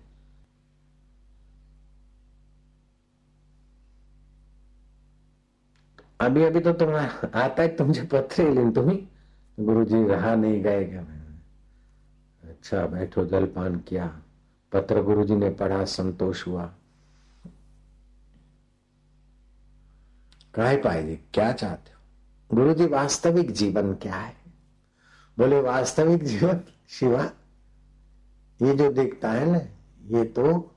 [6.22, 9.08] अभी अभी तो तुम आता है तुमसे पत्र लेकिन तुम्हें?
[9.58, 10.86] गुरु जी रहा नहीं, गए
[12.44, 14.08] अच्छा बैठो, जलपान किया।
[14.72, 16.74] पत्र गुरु जी ने पढ़ा, संतोष हुआ।
[20.56, 21.96] काय पाएगी, क्या चाहते हो?
[22.56, 24.34] गुरु जी, वास्तविक जीवन क्या है?
[25.38, 27.32] बोले, वास्तविक जीवन शिवा,
[28.62, 29.58] ये जो दिखता है ना,
[30.18, 30.72] ये तो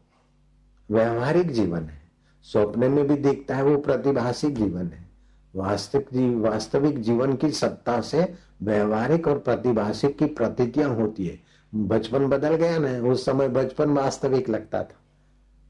[0.91, 2.03] व्यवहारिक जीवन है।
[2.43, 5.11] स्वप्न में भी दिखता है, वो प्रतिभाषिक जीवन है।
[5.55, 11.41] वास्तविक जी, वास्तविक जीवन की सत्ता से व्यवहारिक और प्रतिभाषिक की प्रतीतियाँ होती है।
[11.75, 14.97] बचपन बदल गया ना, उस समय बचपन वास्तविक लगता था।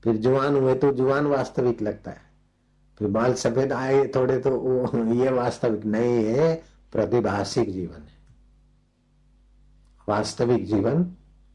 [0.05, 2.28] फिर जुआन हुए तो जुआन वास्तविक लगता है।
[2.99, 8.19] फिर बाल सफ़ेद आए थोड़े तो वो, ये वास्तविक नहीं है, प्रतिभाषिक जीवन है।
[10.09, 11.05] वास्तविक जीवन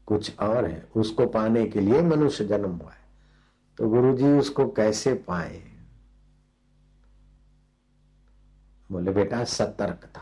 [0.06, 3.04] कुछ और है, उसको पाने के लिए मनुष्य जन्म हुआ है।
[3.78, 5.62] तो गुरु जी उसको कैसे पाए?
[8.92, 10.20] बोले, बेटा सतर्कता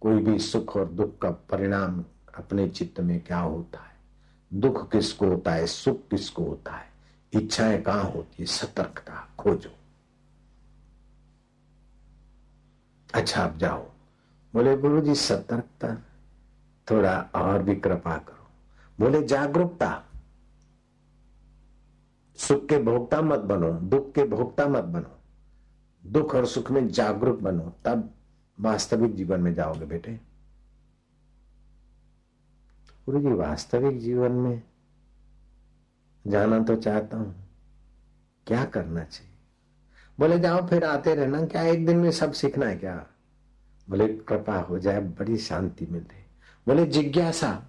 [0.00, 3.96] कोई भी सुख और दुख का परिणाम अपने चित्त में क्या होता है?
[4.54, 5.66] दुख किसको होता है?
[5.66, 6.97] सुख किसको होता है?
[7.32, 8.46] इच्छाएँ कहाँ होती है?
[8.46, 9.70] सतर्कता, खोजो।
[13.14, 13.90] अच्छा आप जाओ।
[14.52, 15.96] बोले, गुरु जी, सतर्कता,
[16.90, 18.46] थोड़ा और भी कृपा करो।
[19.00, 20.04] बोले, जागरूकता।
[22.36, 25.18] सुख के भोक्ता मत बनो, दुख के भोक्ता मत बनो।
[26.06, 28.14] दुख और सुख में जागरूक बनो, तब
[28.60, 30.20] वास्तविक जीवन में जाओगे बेटे।
[33.06, 34.62] गुरु जी, वास्तविक जीवन में
[36.28, 37.48] जाना तो चाहता हूँ।
[38.46, 39.32] क्या करना चाहिए?
[40.18, 43.06] बोले, जाओ फिर आते रहना, क्या एक दिन में सब सीखना है क्या?
[43.90, 46.16] बोले, कृपा हो जाए, बड़ी शांति मिलती
[46.66, 47.62] बोले, जिज्ञासा।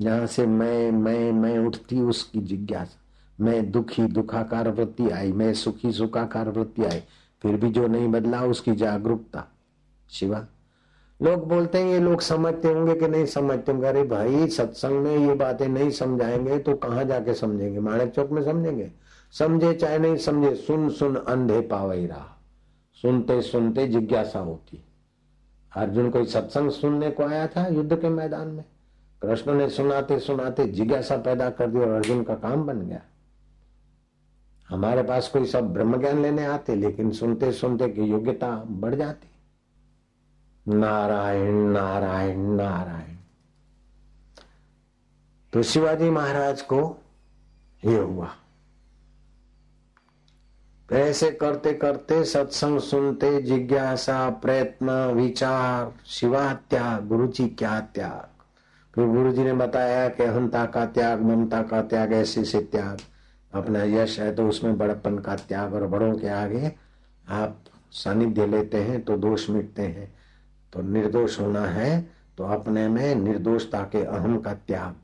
[0.00, 2.98] जहाँ से मैं मैं मैं उठती उसकी जिज्ञासा।
[3.40, 7.02] मैं दुखी दुखाकार वृत्ति आई, मैं सुखी सुखाकार वृत्ति आई,
[7.42, 9.44] फिर भी जो नहीं बदला, उसकी जागरूकता।
[10.10, 10.46] शिवा
[11.22, 13.86] लोग बोलते हैं, ये लोग समझते होंगे कि नहीं समझते होंगे?
[13.86, 17.80] अरे भाई, सत्संग में ये बातें नहीं समझाएँगे तो कहाँ जाके समझेंगे?
[17.80, 18.90] माणक चौक में समझेंगे?
[19.38, 22.40] समझे चाहे नहीं समझे, सुन सुन, अंधे पावई रहा।
[23.02, 24.84] सुनते सुनते जिज्ञासा होती।
[25.76, 28.64] अर्जुन कोई सत्संग सुनने को आया था युद्ध के मैदान में।
[29.22, 33.00] कृष्ण ने सुनाते सुनाते जिज्ञासा पैदा कर दी और अर्जुन का काम बन गया।
[34.68, 39.28] हमारे पास कोई सब ब्रह्म ज्ञान लेने आते, लेकिन सुनते सुनते की योग्यता बढ़ जाती।
[40.68, 43.16] नारायण नारायण नारायण।
[45.52, 47.02] तो शिवाजी महाराज को
[47.84, 48.30] ये हुआ।
[50.92, 58.42] ऐसे करते करते सत्संग सुनते, जिज्ञासा, प्रयत्न, विचार, शिवा त्याग गुरु जी क्या त्याग।
[58.94, 62.98] फिर गुरु जी ने बताया कि अहंता का त्याग, ममता का त्याग, ऐसे से त्याग।
[63.54, 66.72] अपना यश है तो उसमें बड़प्पन का त्याग और बड़ों के आगे
[67.28, 70.21] आप सानिध्य लेते हैं तो दोष मिटते हैं।
[70.72, 74.94] तो निर्दोष होना है तो अपने में निर्दोषता के अहम का त्याग।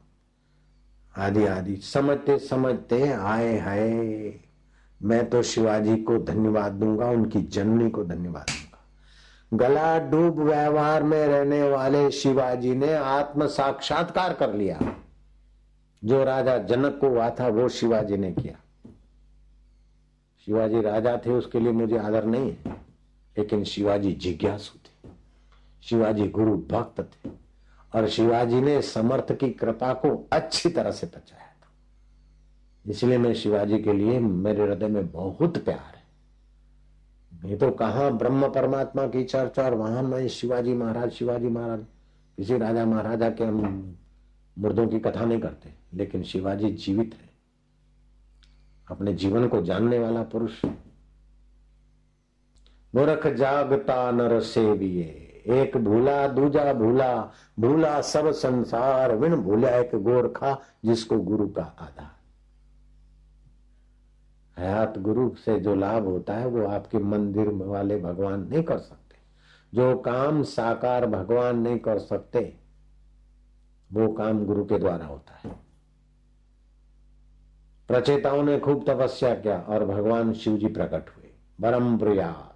[1.16, 3.90] आदि आदि। समझते समझते आए हाय
[5.02, 11.26] मैं तो शिवाजी को धन्यवाद दूँगा, उनकी जननी को धन्यवाद दूँगा। गला डूब व्यवहार में
[11.26, 14.81] रहने वाले शिवाजी ने आत्म साक्षात्कार कर लिया।
[16.04, 18.54] जो राजा जनक को हुआ था, वो शिवाजी ने किया।
[20.46, 22.76] शिवाजी राजा थे, उसके लिए मुझे आदर नहीं है,
[23.38, 24.78] लेकिन शिवाजी जिज्ञासु।
[25.83, 27.31] शिवाजी गुरु भक्त थे
[27.95, 33.79] और शिवाजी ने समर्थ की कृपा को अच्छी तरह से पचाया था। इसलिए मैं शिवाजी
[33.79, 39.62] के लिए, मेरे हृदय में बहुत प्यार है। ये तो कहा ब्रह्म परमात्मा की चर्चा
[39.62, 41.81] और वहाँ मैं शिवाजी महाराज शिवाजी महाराज,
[42.37, 43.97] किसी राजा महाराजा के हम
[44.59, 47.29] मुर्दों की कथा नहीं करते। लेकिन शिवाजी जीवित है
[48.91, 50.64] अपने जीवन को जानने वाला पुरुष।
[52.95, 57.31] मूर्ख जागता नर सेविये। एक भूला, दूजा भूला
[57.61, 62.19] भूला सब संसार विन भूला एक गोरखा जिसको गुरु का आधार
[64.59, 69.17] हयात गुरु से जो लाभ होता है, वो आपके मंदिर वाले भगवान नहीं कर सकते।
[69.75, 72.57] जो काम साकार भगवान नहीं कर सकते,
[73.93, 75.57] वो काम गुरु के द्वारा होता है।
[77.89, 81.31] प्रचेताओं ने खूब तपस्या किया और भगवान शिव जी प्रकट हुए।
[81.63, 82.48] परम प्रयात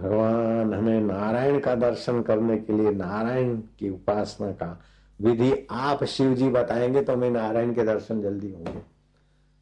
[0.00, 4.82] भगवान हमें नारायण का दर्शन करने के लिए नारायण की उपासना का
[5.20, 8.82] विधि आप शिव जी बताएँगे तो हमें नारायण के दर्शन जल्दी होंगे।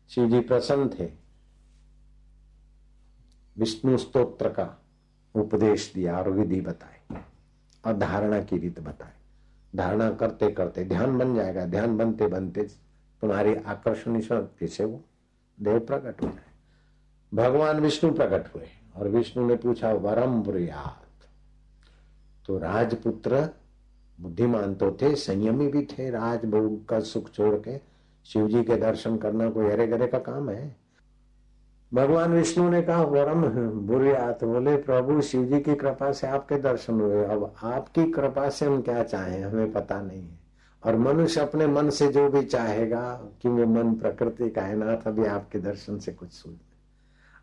[0.08, 1.12] शिव जी प्रसन्न थे।
[3.58, 4.82] विष्णु स्तोत्र का
[5.34, 7.16] उपदेश दिया और विधि बताई
[7.86, 9.20] और धारणा की रीत बताई।
[9.76, 12.62] धारणा करते करते ध्यान बन जाएगा। ध्यान बनते बनते
[13.20, 15.04] तुम्हारी आकर्षण शक्ति से वो
[15.60, 16.44] देव प्रकट हो जाए।
[17.34, 21.02] भगवान विष्णु प्रकट हुए। और विष्णु ने पूछा, वरम बुरियात।
[22.46, 23.48] तो राजपुत्र
[24.20, 27.78] बुद्धिमान तो थे, संयमी भी थे, राजभोग का सुख छोड़ के
[28.24, 30.76] शिव जी के दर्शन करना कोई हरे गरे का काम है?
[31.94, 37.00] भगवान विष्णु ने कहा, वरम बुरियात बोले, प्रभु शिव जी की कृपा से आपके दर्शन
[37.00, 40.38] हुए। अब आपकी कृपा से हम क्या चाहें, हमें पता नहीं है।
[40.86, 44.94] और मनुष्य अपने मन से जो भी चाहेगा, कि वो मन प्रकृति का है, ना
[44.96, 46.56] तभी आपके दर्शन से कुछ सूझ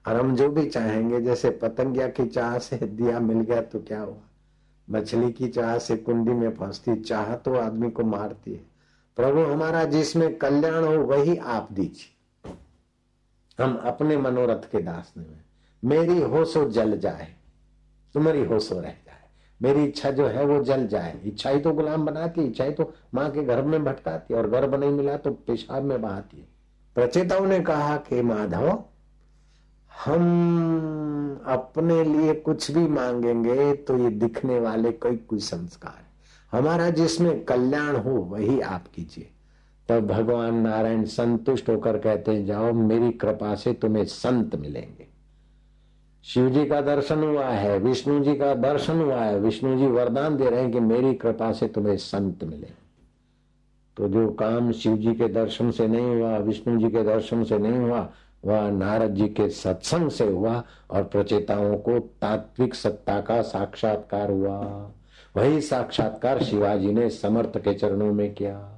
[0.06, 4.01] और हम जो भी चाहेंगे, जैसे पतंगिया की चाह से दिया मिल गया तो क्या
[4.01, 4.16] हुआ?
[4.88, 8.62] मछली की चाह से कुंडी में फंसती, चाह तो आदमी को मारती है।
[9.18, 12.53] प्रभु हमारा जिसमें कल्याण हो, वही आप दीजिए।
[13.60, 15.26] हम अपने मनोरथ के दास में
[15.84, 17.28] मेरी होशो जल जाए,
[18.16, 19.24] तुम्हारी होशो रह जाए।
[19.62, 22.93] मेरी इच्छा जो है, वो जल जाए। इच्छा ही तो गुलाम बनाती इच्छा ही तो
[23.14, 26.47] माँ के गर्भ में भटकाती और गर्भ नहीं मिला तो पेशाब में बहाती है।
[26.95, 28.84] प्रचेताओं ने कहा कि, माधव
[30.05, 36.03] हम अपने लिए कुछ भी मांगेंगे तो ये दिखने वाले कोई कुसंस्कार
[36.57, 39.29] हमारा जिसमें कल्याण हो, वही आप कीजिए।
[39.89, 45.07] तब भगवान नारायण संतुष्ट होकर कहते हैं, जाओ, मेरी कृपा से तुम्हें संत मिलेंगे।
[46.23, 50.37] शिव जी का दर्शन हुआ है, विष्णु जी का दर्शन हुआ है, विष्णु जी वरदान
[50.37, 52.67] दे रहे हैं कि मेरी कृपा से तुम्हें संत मिले।
[53.97, 57.57] तो जो काम शिव जी के दर्शन से नहीं हुआ, विष्णु जी के दर्शन से
[57.57, 58.09] नहीं हुआ
[58.45, 64.91] वह नारद जी के सत्संग से हुआ और प्रचेताओं को तात्विक सत्ता का साक्षात्कार हुआ।
[65.37, 68.71] वही साक्षात्कार शिवाजी ने समर्थ के चरणों में किया।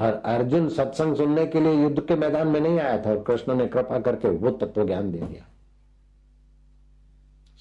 [0.00, 3.54] और अर्जुन सत्संग सुनने के लिए युद्ध के मैदान में नहीं आया था और कृष्ण
[3.54, 5.46] ने कृपा करके वो तत्व ज्ञान दे दिया।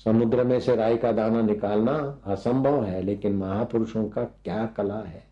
[0.04, 5.24] समुद्र में से राई का दाना निकालना असंभव है, लेकिन महापुरुषों का क्या कला है?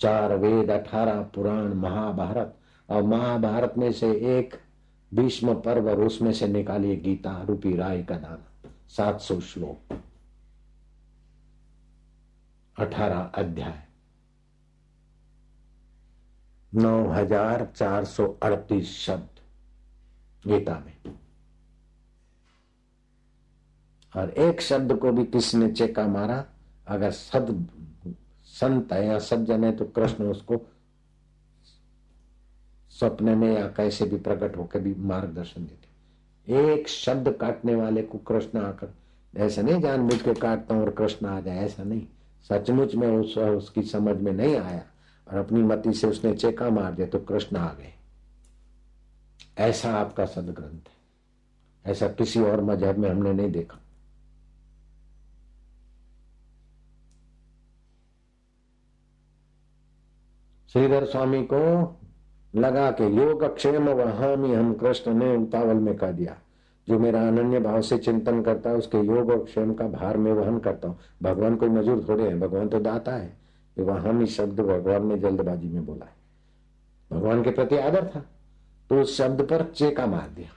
[0.00, 2.54] चार वेद, अठारह पुराण, महाभारत।
[2.90, 4.54] और महाभारत में से एक
[5.12, 9.98] भीष्म पर्व और उसमें से निकालिए गीता, रूपी राय का दाना सात सौ श्लोक।
[12.76, 13.82] अठारह अध्याय।
[16.72, 19.40] नौ हज़ार चार सौ अड़तीस शब्द।
[20.44, 21.14] गीता में।
[24.12, 26.44] और एक शब्द को भी किसी ने चेका मारा?
[26.86, 27.68] अगर सद,
[28.44, 30.56] संत है या सज्जन है तो कृष्ण उसको
[33.00, 35.88] सपने में या कैसे भी प्रकट होकर भी मार्गदर्शन देते
[36.70, 38.88] एक शब्द काटने वाले को कृष्ण आकर,
[39.34, 42.06] ऐसा नहीं जानबूझ के काटता हूँ और कृष्ण आ जाए, ऐसा नहीं।
[42.50, 44.82] सचमुच में उस, उसकी समझ में नहीं आया
[45.26, 47.92] और अपनी मति से उसने चेका मार दिया तो कृष्ण आ गए।
[49.58, 50.98] ऐसा आपका सदग्रंथ है।
[51.84, 53.78] ऐसा किसी और मज़हब में हमने नहीं देखा।
[60.68, 61.60] श्रीधर स्वामी को
[62.54, 66.36] लगा के, योग क्षेम वहामी हम कृष्ण ने उतावल में कह दिया।
[66.88, 70.32] जो मेरा अनन्य भाव से चिंतन करता है, उसके योग और क्षेम का भार में
[70.32, 73.26] वहन करता हूँ। भगवान कोई मजूर थोड़े है, भगवान तो दाता है।
[73.76, 76.18] ये वहामी शब्द भगवान ने जल्दबाजी में बोला है।
[77.10, 78.24] भगवान के प्रति आदर था
[78.90, 80.50] तो उस शब्द पर चेका मार दिया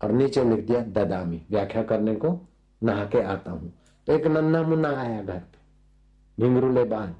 [0.00, 2.38] और नीचे लिख दिया, ददामी। व्याख्या करने को
[2.82, 3.72] नहा के आता हूँ।
[4.06, 7.14] तो एक नन्ना मुन्ना आया घर पे घिंगरूले बाल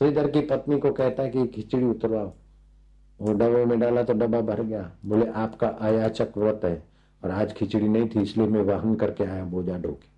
[0.00, 2.32] श्रीधर की पत्नी को कहता है कि खिचड़ी उतरवाओ।
[3.20, 6.82] वो डब्बे में डाला तो डब्बा भर गया। बोले, आपका अयाचक व्रत है
[7.24, 10.16] और आज खिचड़ी नहीं थी, इसलिए मैं वाहन करके आया बोझा ढोके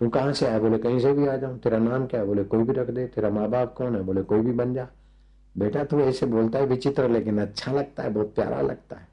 [0.00, 0.58] तू कहाँ से आया?
[0.58, 2.26] बोले, कहीं से भी आ जाऊँ। तेरा नाम क्या है?
[2.26, 4.02] बोले, कोई भी रख दे। तेरा माँ बाप कौन है?
[4.02, 4.88] बोले, कोई भी बन जा।
[5.58, 9.08] बेटा, तू ऐसे बोलता है विचित्र, लेकिन अच्छा लगता है, बहुत प्यारा लगता है।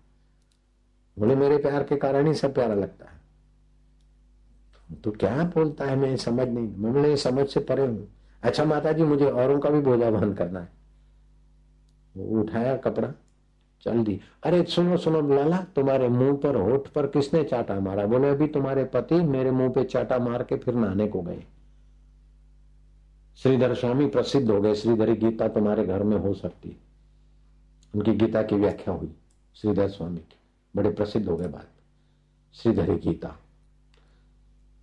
[1.19, 3.15] बोले, मेरे प्यार के कारण ही सब प्यारा लगता है।
[5.03, 5.95] तो क्या बोलता है?
[5.95, 8.07] मैं समझ नहीं। मैं बोले, समझ से परे हूँ।
[8.43, 10.74] अच्छा माता जी मुझे औरों का भी बोझा वहन करना है।
[12.17, 13.13] उठाया कपड़ा,
[13.81, 18.05] चल दी। अरे सुनो सुनो, लाला, तुम्हारे मुँह पर होठ पर किसने चाटा मारा?
[18.05, 21.43] बोले, अभी तुम्हारे पति मेरे मुँह पे चाटा मार के फिर नहाने को गए।
[23.37, 26.77] श्रीधर स्वामी प्रसिद्ध हो गए। श्रीधरी गीता तुम्हारे घर में हो सकती।
[27.95, 29.15] उनकी गीता की व्याख्या हुई
[29.55, 30.37] श्रीधर स्वामी की।
[30.75, 31.67] बड़े प्रसिद्ध हो गए बात
[32.53, 33.39] श्रीधरी गीता।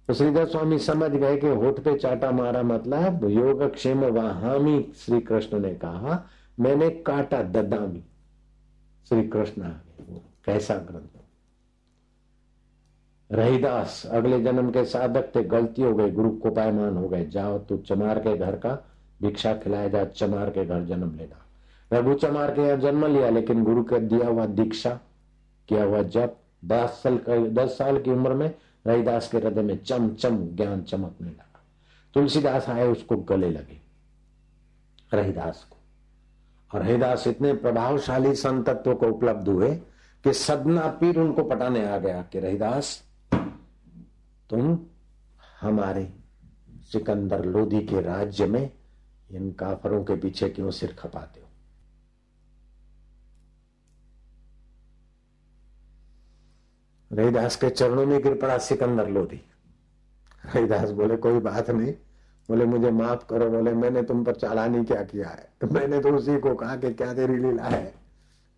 [0.09, 5.21] तो श्रीधर स्वामी समझ गए कि होठ पे चाटा मारा मतलब योग क्षेम वहामी श्री
[5.21, 6.27] कृष्ण ने कहा
[6.61, 8.05] मैंने काटा ददामी।
[9.09, 9.63] श्री कृष्ण,
[10.45, 11.23] कैसा ग्रंथ?
[13.33, 17.59] रहीदास, अगले जन्म के साधक थे, गलती हो गई, गुरु को पायमान हो गए। जाओ
[17.59, 18.75] तू चमार के घर का
[19.23, 21.47] भिक्षा खिलाया जा, चमार के घर जन्म लेना।
[21.93, 25.01] रघु चमार के यहाँ जन्म लिया, लेकिन गुरु का दिया हुआ दीक्षा,
[25.69, 27.19] किया हुआ जब दस साल
[27.51, 28.55] दस साल की उम्र में
[28.87, 31.61] रहीदास के हृदय में चम चम, ज्ञान चमकने लगा।
[32.15, 33.81] तुलसीदास आए, उसको गले लगे।
[35.15, 35.67] रहीदास
[36.75, 39.77] और हरिदास इतने प्रभावशाली संतत्व को उपलब्ध हुए
[40.25, 43.03] कि सदना पीर उनको पटाने आ गया कि रहीदास
[44.51, 44.79] तुम
[45.61, 46.13] हमारे
[46.93, 48.73] सिकंदर लोधी के राज्य में
[49.31, 51.49] इन काफरों के पीछे क्यों सिर खपाते हो?
[57.13, 59.41] रहीदास के चरणों में गिर पड़ा सिकंदर लोधी।
[60.55, 61.95] रहीदास बोले, कोई बात नहीं
[62.49, 65.49] बोले, मुझे माफ़ करो। बोले, मैंने तुम पर चालानी क्या किया है?
[65.61, 67.95] तो मैंने तो उसी को कहा कि, क्या तेरी लीला है?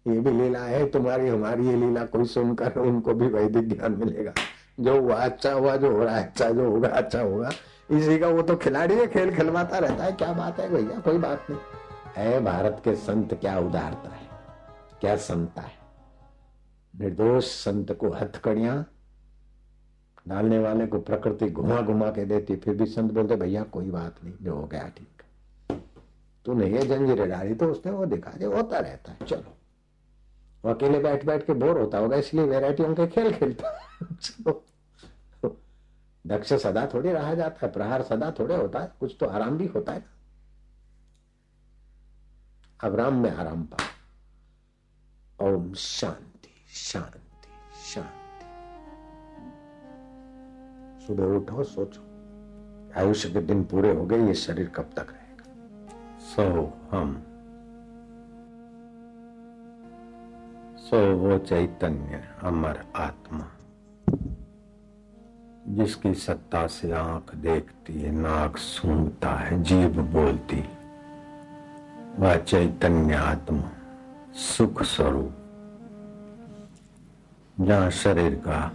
[0.06, 4.32] ये भी लीला है, तुम्हारी, हमारी ये लीला कोई सुनकर उनको भी वैदिक ज्ञान मिलेगा।
[4.80, 7.50] जो हुआ अच्छा हुआ, जो हो रहा है अच्छा जो होगा अच्छा होगा।
[7.90, 11.00] इसी का वो तो खिलाड़ी है, खेल खिलवाता रहता है। क्या बात है भैया?
[11.00, 11.60] कोई बात नहीं।
[12.16, 14.28] है भारत के संत, क्या उदारता है?
[15.00, 15.84] क्या संता है?
[17.00, 18.93] निर्दोष संत को हथकड़ियाँ
[20.28, 24.24] डालने वाले को प्रकृति घुमा घुमा के देती, फिर भी संत बोलते, भैया, कोई बात
[24.24, 25.22] नहीं, जो हो गया ठीक।
[26.44, 29.56] तूने ये जंजीरें डाली तो उसने वो दिखा दे होता रहता है, चलो।
[30.64, 33.78] वो अकेले बैठ बैठ के बोर होता होगा, इसलिए वेराइटियों के खेल खेलता
[36.24, 39.66] दक्ष सदा थोड़ी रहा जाता है, प्रहार सदा थोड़े होता है, कुछ तो आराम भी
[39.66, 40.04] होता है
[42.80, 43.76] अब राम में आराम पा
[45.38, 47.48] ओम शांति शांति
[47.92, 48.23] शांति।
[51.06, 52.00] सुबह उठो, सोचो।
[53.00, 55.44] आयुष्य के दिन पूरे हो गए, ये शरीर कब तक रहेगा?
[56.18, 57.22] सो हम।
[60.76, 63.50] सो वो चैतन्य अमर आत्मा,
[65.68, 70.64] जिसकी सत्ता से आँख देखती है, नाक सूंघता है, जीभ बोलती
[72.18, 73.70] वह चैतन्य आत्मा,
[74.32, 75.34] सुख स्वरूप,
[77.60, 78.72] जहाँ शरीर का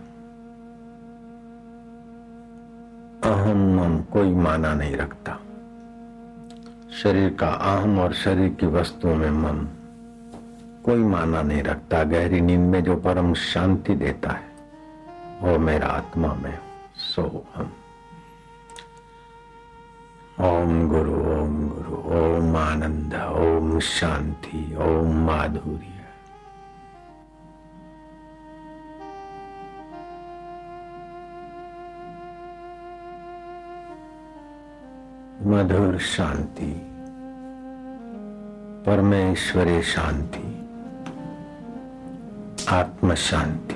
[3.24, 5.40] अहम मम कोई माना नहीं रखता।
[7.04, 9.68] शरीर का अहम और शरीर की वस्तुओं में मम
[10.84, 14.50] कोई माना नहीं रखता। गहरी नींद में जो परम शांति देता है,
[15.42, 16.60] वो मेरा आत्मा में
[16.96, 17.72] सो हम।
[20.42, 25.99] ओम गुरु ओम गुरु, ओम आनंद, ओम शांति, ओम माधुर्य
[35.42, 36.66] मधुर शांति,
[38.86, 40.42] परमेश्वरी शांति
[42.70, 43.76] आत्म शांति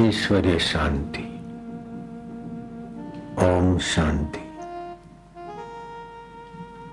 [0.00, 1.24] ईश्वरीय शांति,
[3.46, 4.44] ओम शांति,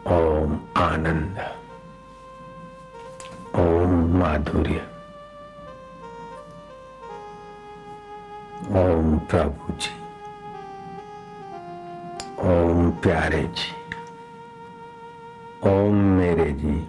[0.08, 1.38] ओम आनंद,
[3.56, 4.82] ओम माधुर्य,
[8.82, 10.05] ओम प्रभु जी।
[12.66, 13.72] ओम प्यारे जी।
[15.70, 16.88] ओम मेरे जी।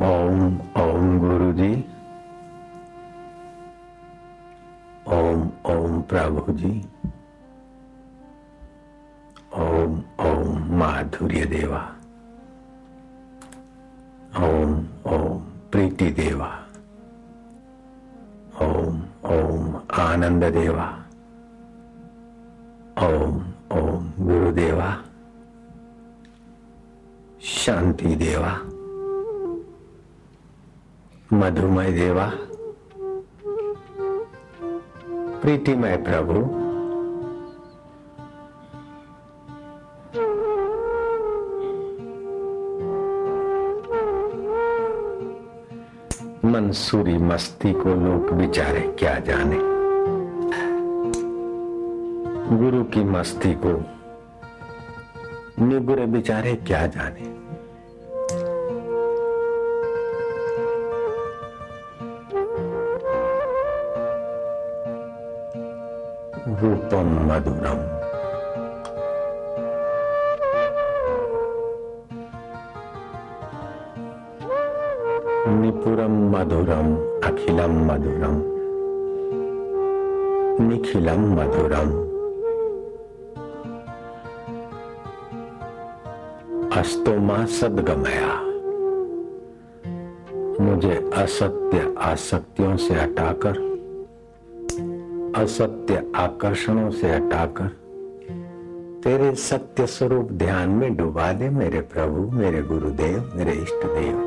[0.00, 1.84] ओम ओम गुरु जी।
[5.08, 6.88] ओम ओम प्रभु जी।
[9.54, 11.92] ओम ओम माधुर्य देवा।
[14.38, 15.38] ओम ओम
[15.72, 16.66] प्रीति देवा।
[18.62, 21.02] ओम ओम आनंद देवा।
[31.46, 32.32] मधुमय देवा।
[35.42, 36.32] प्रीतिमय प्रभु।
[46.48, 49.58] मंसूरी मस्ती को लोग बिचारे क्या जाने।
[52.56, 53.84] गुरु की मस्ती को
[55.64, 57.45] निगुरे बिचारे क्या जाने।
[66.94, 67.96] मधुरम।
[75.60, 76.96] निपुरम मधुरम
[77.30, 78.56] अखिलम मधुरम।
[80.68, 82.06] निखिलम मधुरम।
[86.80, 88.46] अस्तोमा सदगमया।
[90.64, 93.75] मुझे असत्य आसक्तियों से हटाकर
[95.36, 97.68] असत्य आकर्षणों से हटाकर
[99.04, 104.22] तेरे सत्य स्वरूप ध्यान में डुबा दे मेरे प्रभु, मेरे गुरुदेव, मेरे इष्ट देव।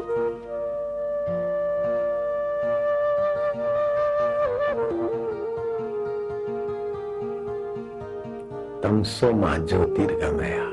[8.84, 10.66] तमसो माँ ज्योतिर्गमया।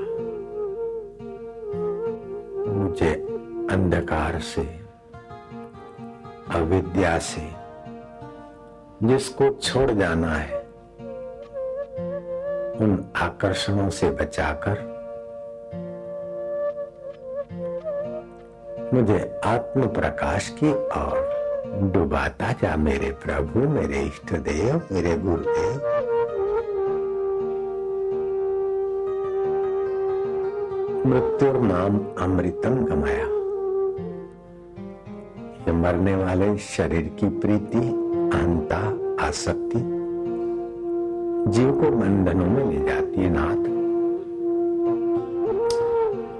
[2.73, 3.15] मुझे
[3.71, 4.81] अंधकार से,
[6.51, 7.56] अविद्या से
[9.03, 10.59] जिसको छोड़ जाना है,
[12.81, 14.97] उन आकर्षणों से बचाकर
[18.95, 21.37] मुझे आत्म प्रकाश की ओर
[21.93, 25.81] डुबाता जा मेरे प्रभु, मेरे इष्ट देव, मेरे गुरुदेव।
[31.07, 33.37] मृत्यु नाम अमृतम गमाया।
[35.73, 38.79] मरने वाले शरीर की प्रीति अहंता
[39.27, 39.81] आसक्ति।
[41.51, 43.77] जीव को बंधनों में ले जाती है नाथ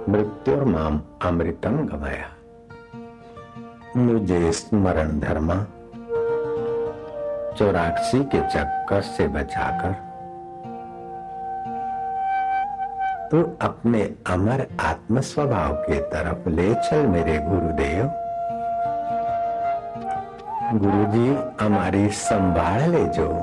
[0.09, 2.27] मृत्यु और माम अमृतम गवाया।
[3.97, 5.53] मुझे स्मरण धर्म।
[7.57, 10.07] चौरासी के चक्कर से बचाकर।
[13.31, 18.26] तो अपने अमर आत्म स्वभाव के तरफ़ ले चल मेरे गुरुदेव।
[20.73, 23.39] ગુરુજી, અમારી સંભાળ લેજો.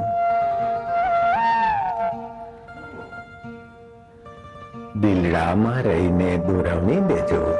[5.00, 7.54] દિલડામાં રહીને દોરવણી દેજો.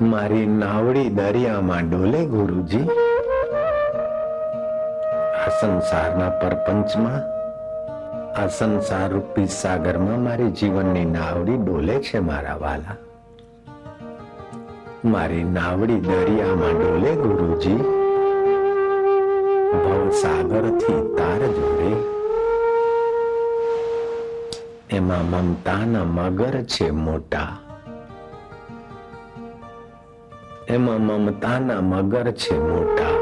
[0.00, 2.88] મારી નાવડી દરિયામાં ડોલે ગુરુજી.
[5.34, 7.22] આ સંસારના પરપંચમાં,
[8.42, 13.11] આ સંસાર રૂપી સાગરમાં મારી જીવનની નાવડી ડોલે છે મારા વાલા.
[15.03, 17.81] મારી નાવડી દરિયામાં ડોલે ગુરુજી
[19.73, 21.91] ભવ સાગર થી તાર જોડે
[24.89, 27.51] એમાં મમતાના મગર છે મોટા
[30.67, 33.15] એમાં મમતાના મગર છે મોટા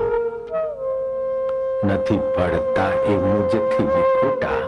[1.86, 4.62] નથી પડતા એ મુજથી વિખૂટા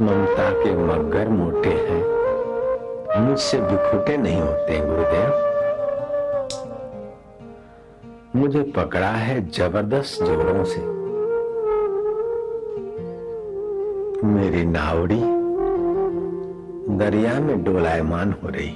[0.00, 2.23] ममता के मगर मोटे हैं
[3.17, 5.43] मुझसे बिखुटे नहीं होते गुरुदेव।
[8.35, 10.81] मुझे पकड़ा है ज़बरदस्त जोरों से।
[14.27, 15.21] मेरी नावड़ी
[16.97, 18.75] दरिया में डोलायमान हो रही।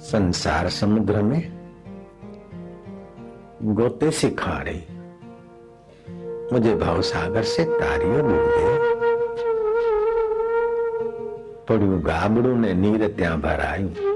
[0.00, 1.40] संसार समुद्र में
[3.62, 4.82] गोते सिखा रही।
[6.52, 8.87] मुझे भाव सागर से तारियो गुरुदेव
[11.67, 14.11] પડ્યું ગાબડું ને નીર ત્યાં ભરાયું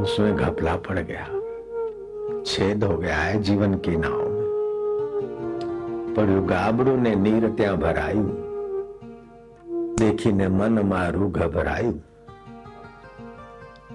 [0.00, 1.24] उसमें घपला पड़ गया
[2.50, 4.46] छेद हो गया है जीवन की नाव में
[6.14, 8.28] પડ્યું ગાબડું ને નીર ત્યાં ભરાયું
[10.00, 11.90] देखीने मन मारू घबरायु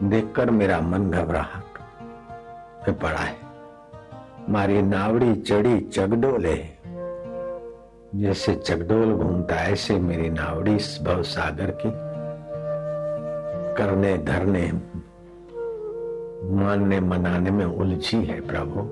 [0.10, 1.80] देखकर मेरा मन घबराहट
[2.84, 3.36] में पड़ा है
[4.50, 6.56] मारी नावड़ी चढ़ी चगडोले
[8.14, 11.92] जैसे चगडोल घूमता ऐसे मेरी नावड़ी इस भव सागर की
[13.78, 14.66] करने धरने
[16.56, 18.88] मानने मनाने में उलझी है प्रभु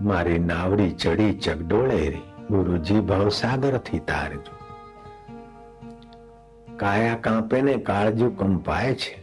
[0.00, 2.20] મારી નાવડી ચડી ચગડોળે રે
[2.50, 4.52] ગુરુજી ભવસાગર થી તારજો
[6.76, 9.16] કાયા કાંપે ને કાળજુ કંપાય છે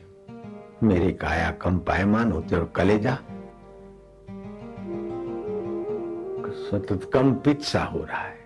[0.83, 2.65] मेरी काया कंपायमान होती और
[6.61, 8.41] સતત કંપિત સા હો રહા હૈ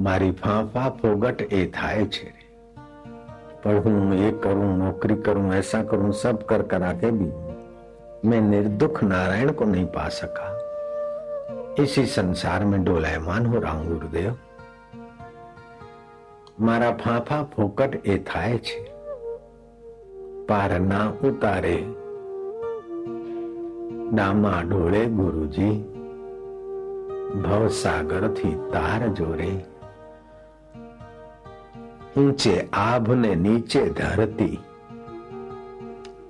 [0.00, 2.26] મારી ફાંફા ફોગટ એ થાય છે
[3.62, 7.30] पर हूं ये करूं नौकरी करूं ऐसा करूं सब कर करा के भी
[8.28, 10.46] मैं निर्दुख नारायण को नहीं पा सका
[11.82, 14.36] इसी संसार में डोलायमान हो रहा हूं गुरुदेव
[16.60, 18.78] મારા ફાંફા ફોકટ એ થાય છે
[20.48, 21.76] પાર ના ઉતારે
[24.12, 25.76] ડામા ઢોળે ગુરુજી
[27.42, 29.52] ભવસાગર થી તાર જોરે
[32.16, 34.50] ऊंचे आभ ने नीचे धरती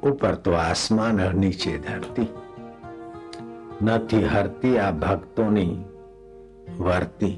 [0.05, 2.27] ऊपर तो आसमान और नीचे धरती
[3.83, 5.67] નથી હરતી આ ભક્તોની
[6.81, 7.37] વર્તી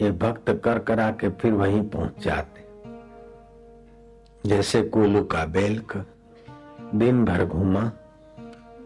[0.00, 2.66] ये भक्त कर करा के फिर वहीं पहुंच जाते
[4.44, 5.96] जैसे कोलू का बेल्क
[7.00, 7.82] दिन भर घूमा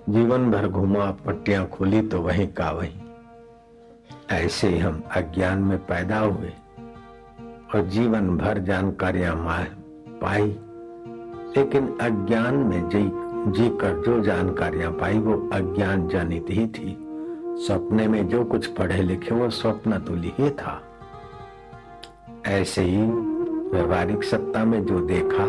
[0.09, 3.06] जीवन भर घूमा पट्टियां खुली तो वहीं का वहीं
[4.32, 6.54] ऐसे ही हम अज्ञान में पैदा हुए
[7.76, 9.36] और जीवन भर जानकारियाँ
[10.22, 10.60] पाई।
[11.58, 16.98] लेकिन अज्ञान में जी जी कर जो जानकारियाँ पाई, वो अज्ञान जनित ही थी।
[17.68, 20.82] सपने में जो कुछ पढ़े लिखे, वो स्वप्न तुल्य ही था।
[22.46, 23.02] ऐसे ही
[23.70, 25.46] व्यवहारिक सत्ता में जो देखा,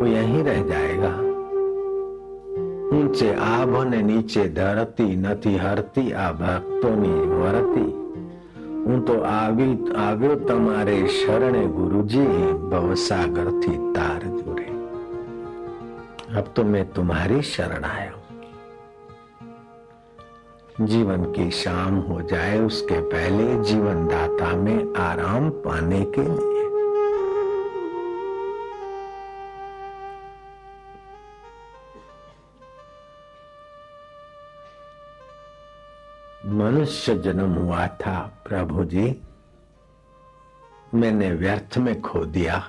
[0.00, 1.27] वो यहीं रह जाएगा।
[2.97, 7.91] ऊंचे આભ ને નીચે ધરતી નથી હરતી આ ભક્તોની વરતી
[8.85, 12.39] હું તો આવી આવ્યો તમારે શરણે ગુરુજી
[12.71, 14.67] ભવસાગર થી તાર જોડે
[16.33, 18.21] अब तो मैं तुम्हारी शरण आया हूं
[20.87, 26.46] जीवन की शाम हो जाए उसके पहले जीवन दाता में आराम पाने के लिए
[36.58, 39.22] मनुष्य जन्म हुआ था, प्रभु जी।
[40.94, 42.64] मैंने व्यर्थ में खो दिया।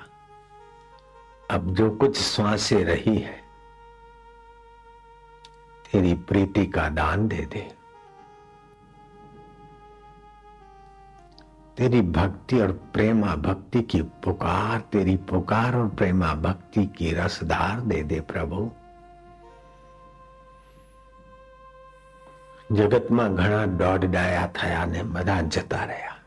[1.51, 3.41] अब जो कुछ श्वासें रही है,
[5.91, 7.71] तेरी प्रीति का दान दे दे।
[11.77, 18.03] तेरी भक्ति और प्रेमा भक्ति की पुकार, तेरी पुकार और प्रेमा भक्ति की रसधार दे
[18.03, 18.71] दे, प्रभु।
[22.69, 26.17] જગતમાં ઘણા દોઢ ડાયા થયા ને બધા જતા રહ્યા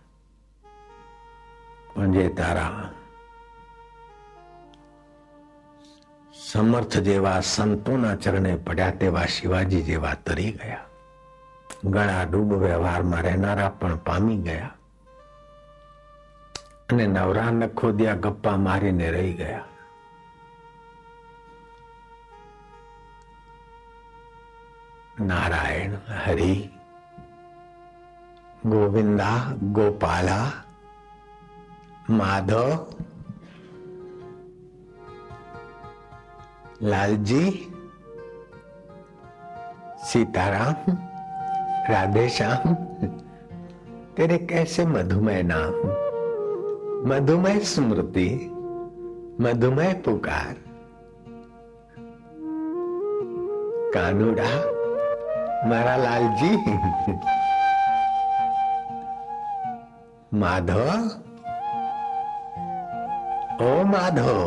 [1.88, 2.90] પણ જે તારા
[6.42, 10.84] સમર્થ જેવા સંતોના ચરણે પડ્યા તેવા શિવાજી જેવા તરી ગયા
[11.86, 14.72] ઘણા ડૂબ વ્યવહારમાં રહેનારા પણ પામી ગયા
[16.88, 19.71] અને નવરા નખોદિયા ગપ્પા મારીને રહી ગયા
[25.20, 26.70] नारायण, हरि,
[28.66, 30.52] गोविंदा, गोपाला,
[32.10, 32.86] माधव,
[36.82, 37.72] लालजी,
[40.04, 40.96] सीताराम,
[41.94, 42.74] राधेश्याम,
[44.16, 45.72] तेरे कैसे मधुमेह नाम?
[47.10, 48.48] मधुमेह स्मृति,
[49.40, 50.56] मधुमेह पुकार।
[53.94, 54.81] कानूड़ा
[55.66, 56.56] मारा लालजी
[60.34, 60.88] माधव?
[63.62, 64.38] ओ माधव।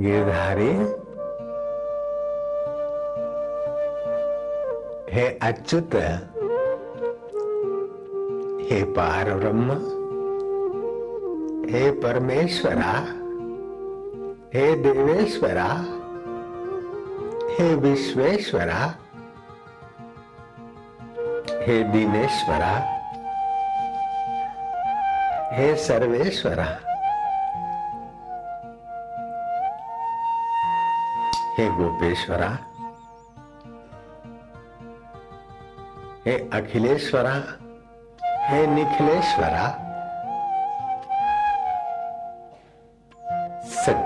[0.00, 0.70] गिरधारी
[5.14, 5.94] हे अच्युत।
[8.70, 9.70] हे पार ब्रह्म
[11.70, 13.23] हे परमेश्वरा।
[14.54, 15.68] हे देवेश्वरा
[17.58, 18.82] हे विश्वेश्वरा
[21.66, 22.72] हे दिनेश्वरा
[25.56, 26.66] हे सर्वेश्वरा
[31.58, 32.50] हे गोपेश्वरा
[36.26, 37.34] हे अखिलेश्वरा
[38.50, 39.66] हे निखिलेश्वरा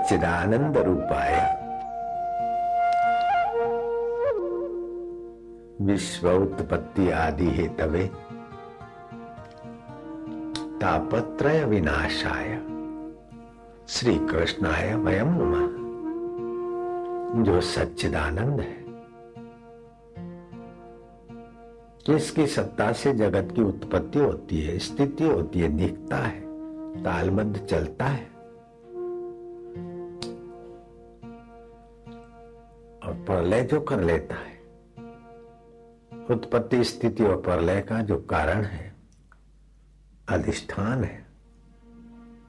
[0.09, 1.59] सच्चिदानंद रूपाय।
[5.81, 8.11] विश्व उत्पत्ति आदि हे तवे
[10.81, 12.61] तापत्रय विनाशाय।
[13.87, 15.67] श्री कृष्णाय वयम नमः।
[17.43, 18.85] जो सच्चिदानंद है।
[22.05, 26.41] किसकी सत्ता से जगत की उत्पत्ति होती है, स्थिति होती है दिखता है,
[27.03, 28.38] तालबद्ध चलता है।
[33.29, 34.59] प्रलय जो कर लेता है।
[36.29, 38.95] उत्पत्ति स्थिति और प्रलय का जो कारण है,
[40.29, 41.25] अधिष्ठान है,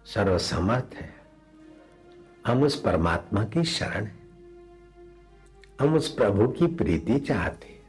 [0.06, 1.14] सर्वसमर्थ है,
[2.46, 4.18] हम उस परमात्मा की शरण है।
[5.80, 7.80] हम उस प्रभु की प्रीति चाहते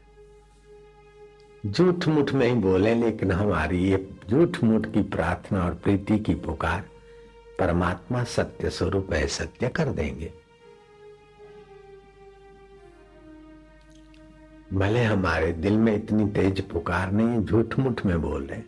[1.65, 6.35] झूठ मुठ में ही बोले, लेकिन हमारी ये झूठ मुठ की प्रार्थना और प्रीति की
[6.35, 6.83] पुकार
[7.59, 10.40] परमात्मा सत्य स्वरूप है, सत्य कर देंगे।
[14.73, 18.59] भले हमारे दिल में इतनी तेज पुकार नहीं झूठ मुठ में बोल रहे।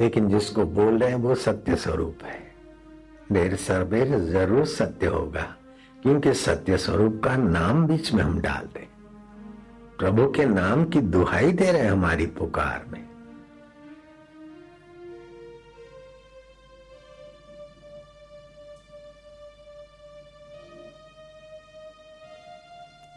[0.00, 2.38] लेकिन जिसको बोल रहे हैं, वो सत्य स्वरूप है।
[3.32, 5.54] देर सरबेर ज़रूर सत्य होगा,
[6.02, 8.86] क्योंकि सत्य स्वरूप का नाम बीच में हम डाल दें।
[9.98, 13.05] प्रभु के नाम की दुहाई दे रहे हमारी पुकार में।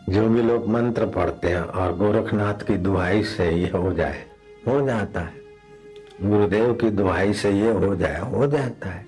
[0.10, 4.26] जो भी लोग मंत्र पढ़ते हैं और गोरखनाथ की दुहाई से ये हो जाए,
[4.68, 5.34] हो जाता है।
[6.24, 9.06] गुरुदेव की दुहाई से ये हो जाए, हो जाता है।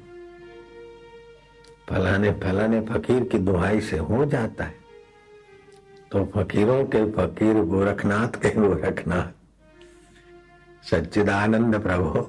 [1.90, 4.76] फलाने फलाने फकीर की दुहाई से हो जाता है।
[6.12, 9.32] तो फकीरों के फकीर गोरखनाथ के गोरखनाथ।
[10.90, 12.28] सच्चिदानंद प्रभु,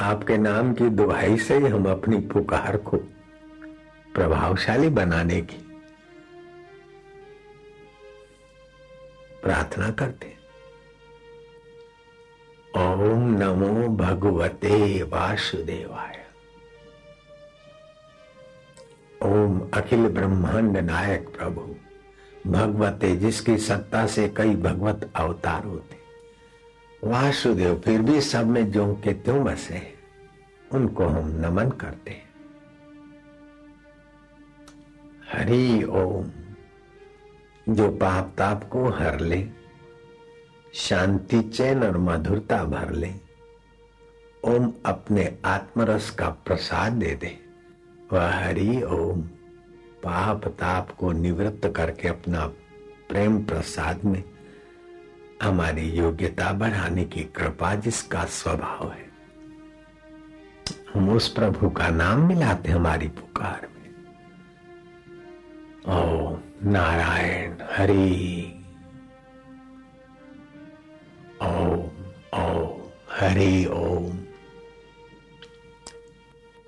[0.00, 2.96] आपके नाम की दुहाई से ही हम अपनी पुकार को
[4.14, 5.65] प्रभावशाली बनाने की
[9.46, 10.34] प्रार्थना करते
[12.74, 16.24] ओम नमो भगवते वासुदेवाय।
[19.20, 21.60] ओम अखिल ब्रह्मांड नायक प्रभु,
[22.50, 25.96] भगवते जिसकी सत्ता से कई भगवत अवतार होते।
[27.02, 29.80] वासुदेव फिर भी सब में जो के त्यों बसे
[30.72, 32.22] उनको हम नमन करते
[35.32, 36.30] हरि ओम।
[37.68, 39.48] जो पाप ताप को हर ले,
[40.74, 43.12] शांति, चैन और मधुरता भर ले,
[44.44, 47.38] ओम अपने आत्मरस का प्रसाद दे दे।
[48.12, 49.22] वह हरि ओम,
[50.02, 52.46] पाप ताप को निवृत्त करके अपना
[53.08, 54.24] प्रेम प्रसाद में
[55.42, 59.10] हमारी योग्यता बढ़ाने की कृपा जिसका स्वभाव है।
[60.94, 63.90] हम उस प्रभु का नाम मिलाते हमारी पुकार में।
[65.86, 68.52] ओ नारायण हरि।
[71.42, 71.84] ओम
[72.40, 72.80] ओम,
[73.10, 74.18] हरि ओम।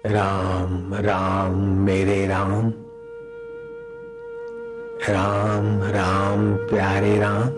[0.07, 2.71] राम राम, मेरे राम।
[5.09, 7.49] राम राम, प्यारे राम।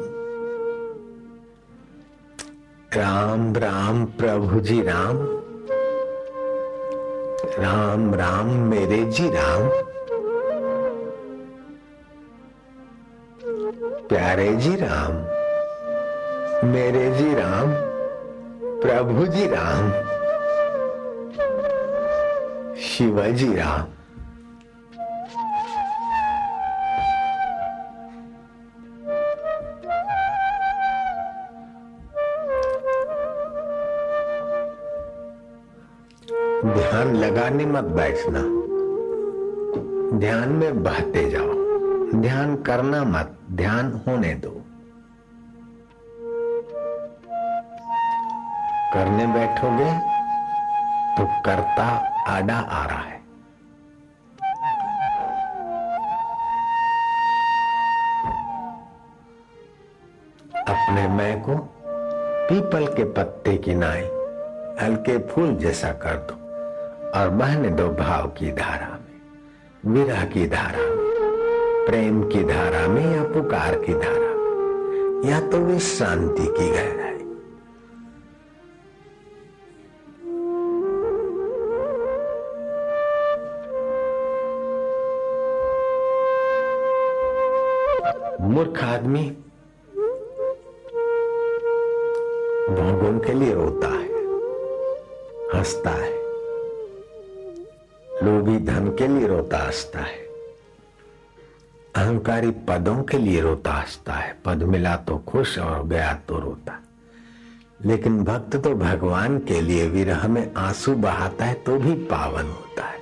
[2.96, 5.16] राम राम, प्रभु जी राम।
[7.58, 9.89] राम राम, मेरे जी राम।
[14.10, 15.12] प्यारे जी राम,
[16.68, 17.74] मेरे जी राम,
[18.82, 19.90] प्रभु जी राम
[22.80, 23.86] शिवाजी राम।
[36.72, 38.42] ध्यान लगाने मत बैठना,
[40.18, 41.49] ध्यान में बहते जाओ।
[42.14, 44.50] ध्यान करना मत, ध्यान होने दो।
[48.94, 49.90] करने बैठोगे
[51.16, 51.84] तो करता
[52.28, 53.18] आडा आ रहा है।
[60.66, 61.56] अपने मैं को
[62.48, 64.04] पीपल के पत्ते की नाई,
[64.80, 66.34] हल्के फूल जैसा कर दो,
[67.20, 70.99] और बहने दो भाव की धारा में, विरह की धारा में।
[71.90, 75.30] प्रेम की धारा में या पुकार की धारा में?
[75.30, 77.18] या तो वे शांति की गहराई
[88.48, 89.24] मूर्ख आदमी
[92.70, 94.24] भोगों के लिए रोता है,
[95.54, 96.14] हंसता है,
[98.22, 100.29] लोभी धन के लिए रोता, हंसता है।
[101.96, 106.80] अहंकारी पदों के लिए रोता हंसता है। पद मिला तो खुश और गया तो रोता।
[107.84, 112.84] लेकिन भक्त तो भगवान के लिए विरह में आँसू बहाता है तो भी पावन होता
[112.84, 113.00] है।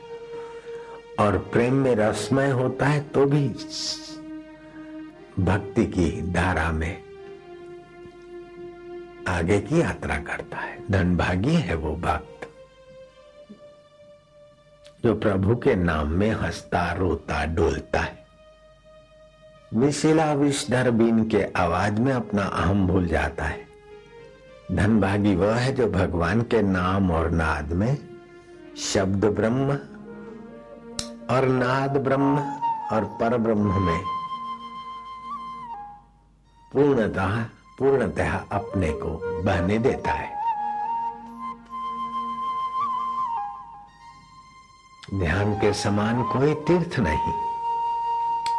[1.19, 3.49] और प्रेम में रसमय होता है तो भी
[5.39, 7.03] भक्ति की धारा में
[9.29, 12.49] आगे की यात्रा करता है। धनभागी है वो भक्त।
[15.05, 18.18] जो प्रभु के नाम में हंसता, रोता, डोलता है।
[19.75, 23.67] विशिला विषधर बीन के आवाज़ में अपना अहम भूल जाता है।
[24.73, 27.99] धनभागी वह है जो भगवान के नाम और नाद में
[28.77, 29.73] शब्द ब्रह्म
[31.31, 32.39] और नाद ब्रह्म
[32.93, 34.01] और पर ब्रह्म में
[36.73, 37.43] पूर्णतः
[37.79, 40.31] पूर्णतः अपने को बहने देता है।
[45.19, 47.48] ध्यान के समान कोई तीर्थ नहीं।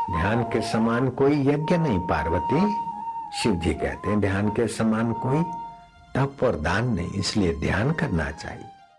[0.09, 2.61] ध्यान के समान कोई यज्ञ नहीं, पार्वती।
[3.37, 5.43] शिव जी कहते हैं, ध्यान के समान कोई
[6.15, 8.68] तप और दान नहीं, इसलिए ध्यान करना चाहिए।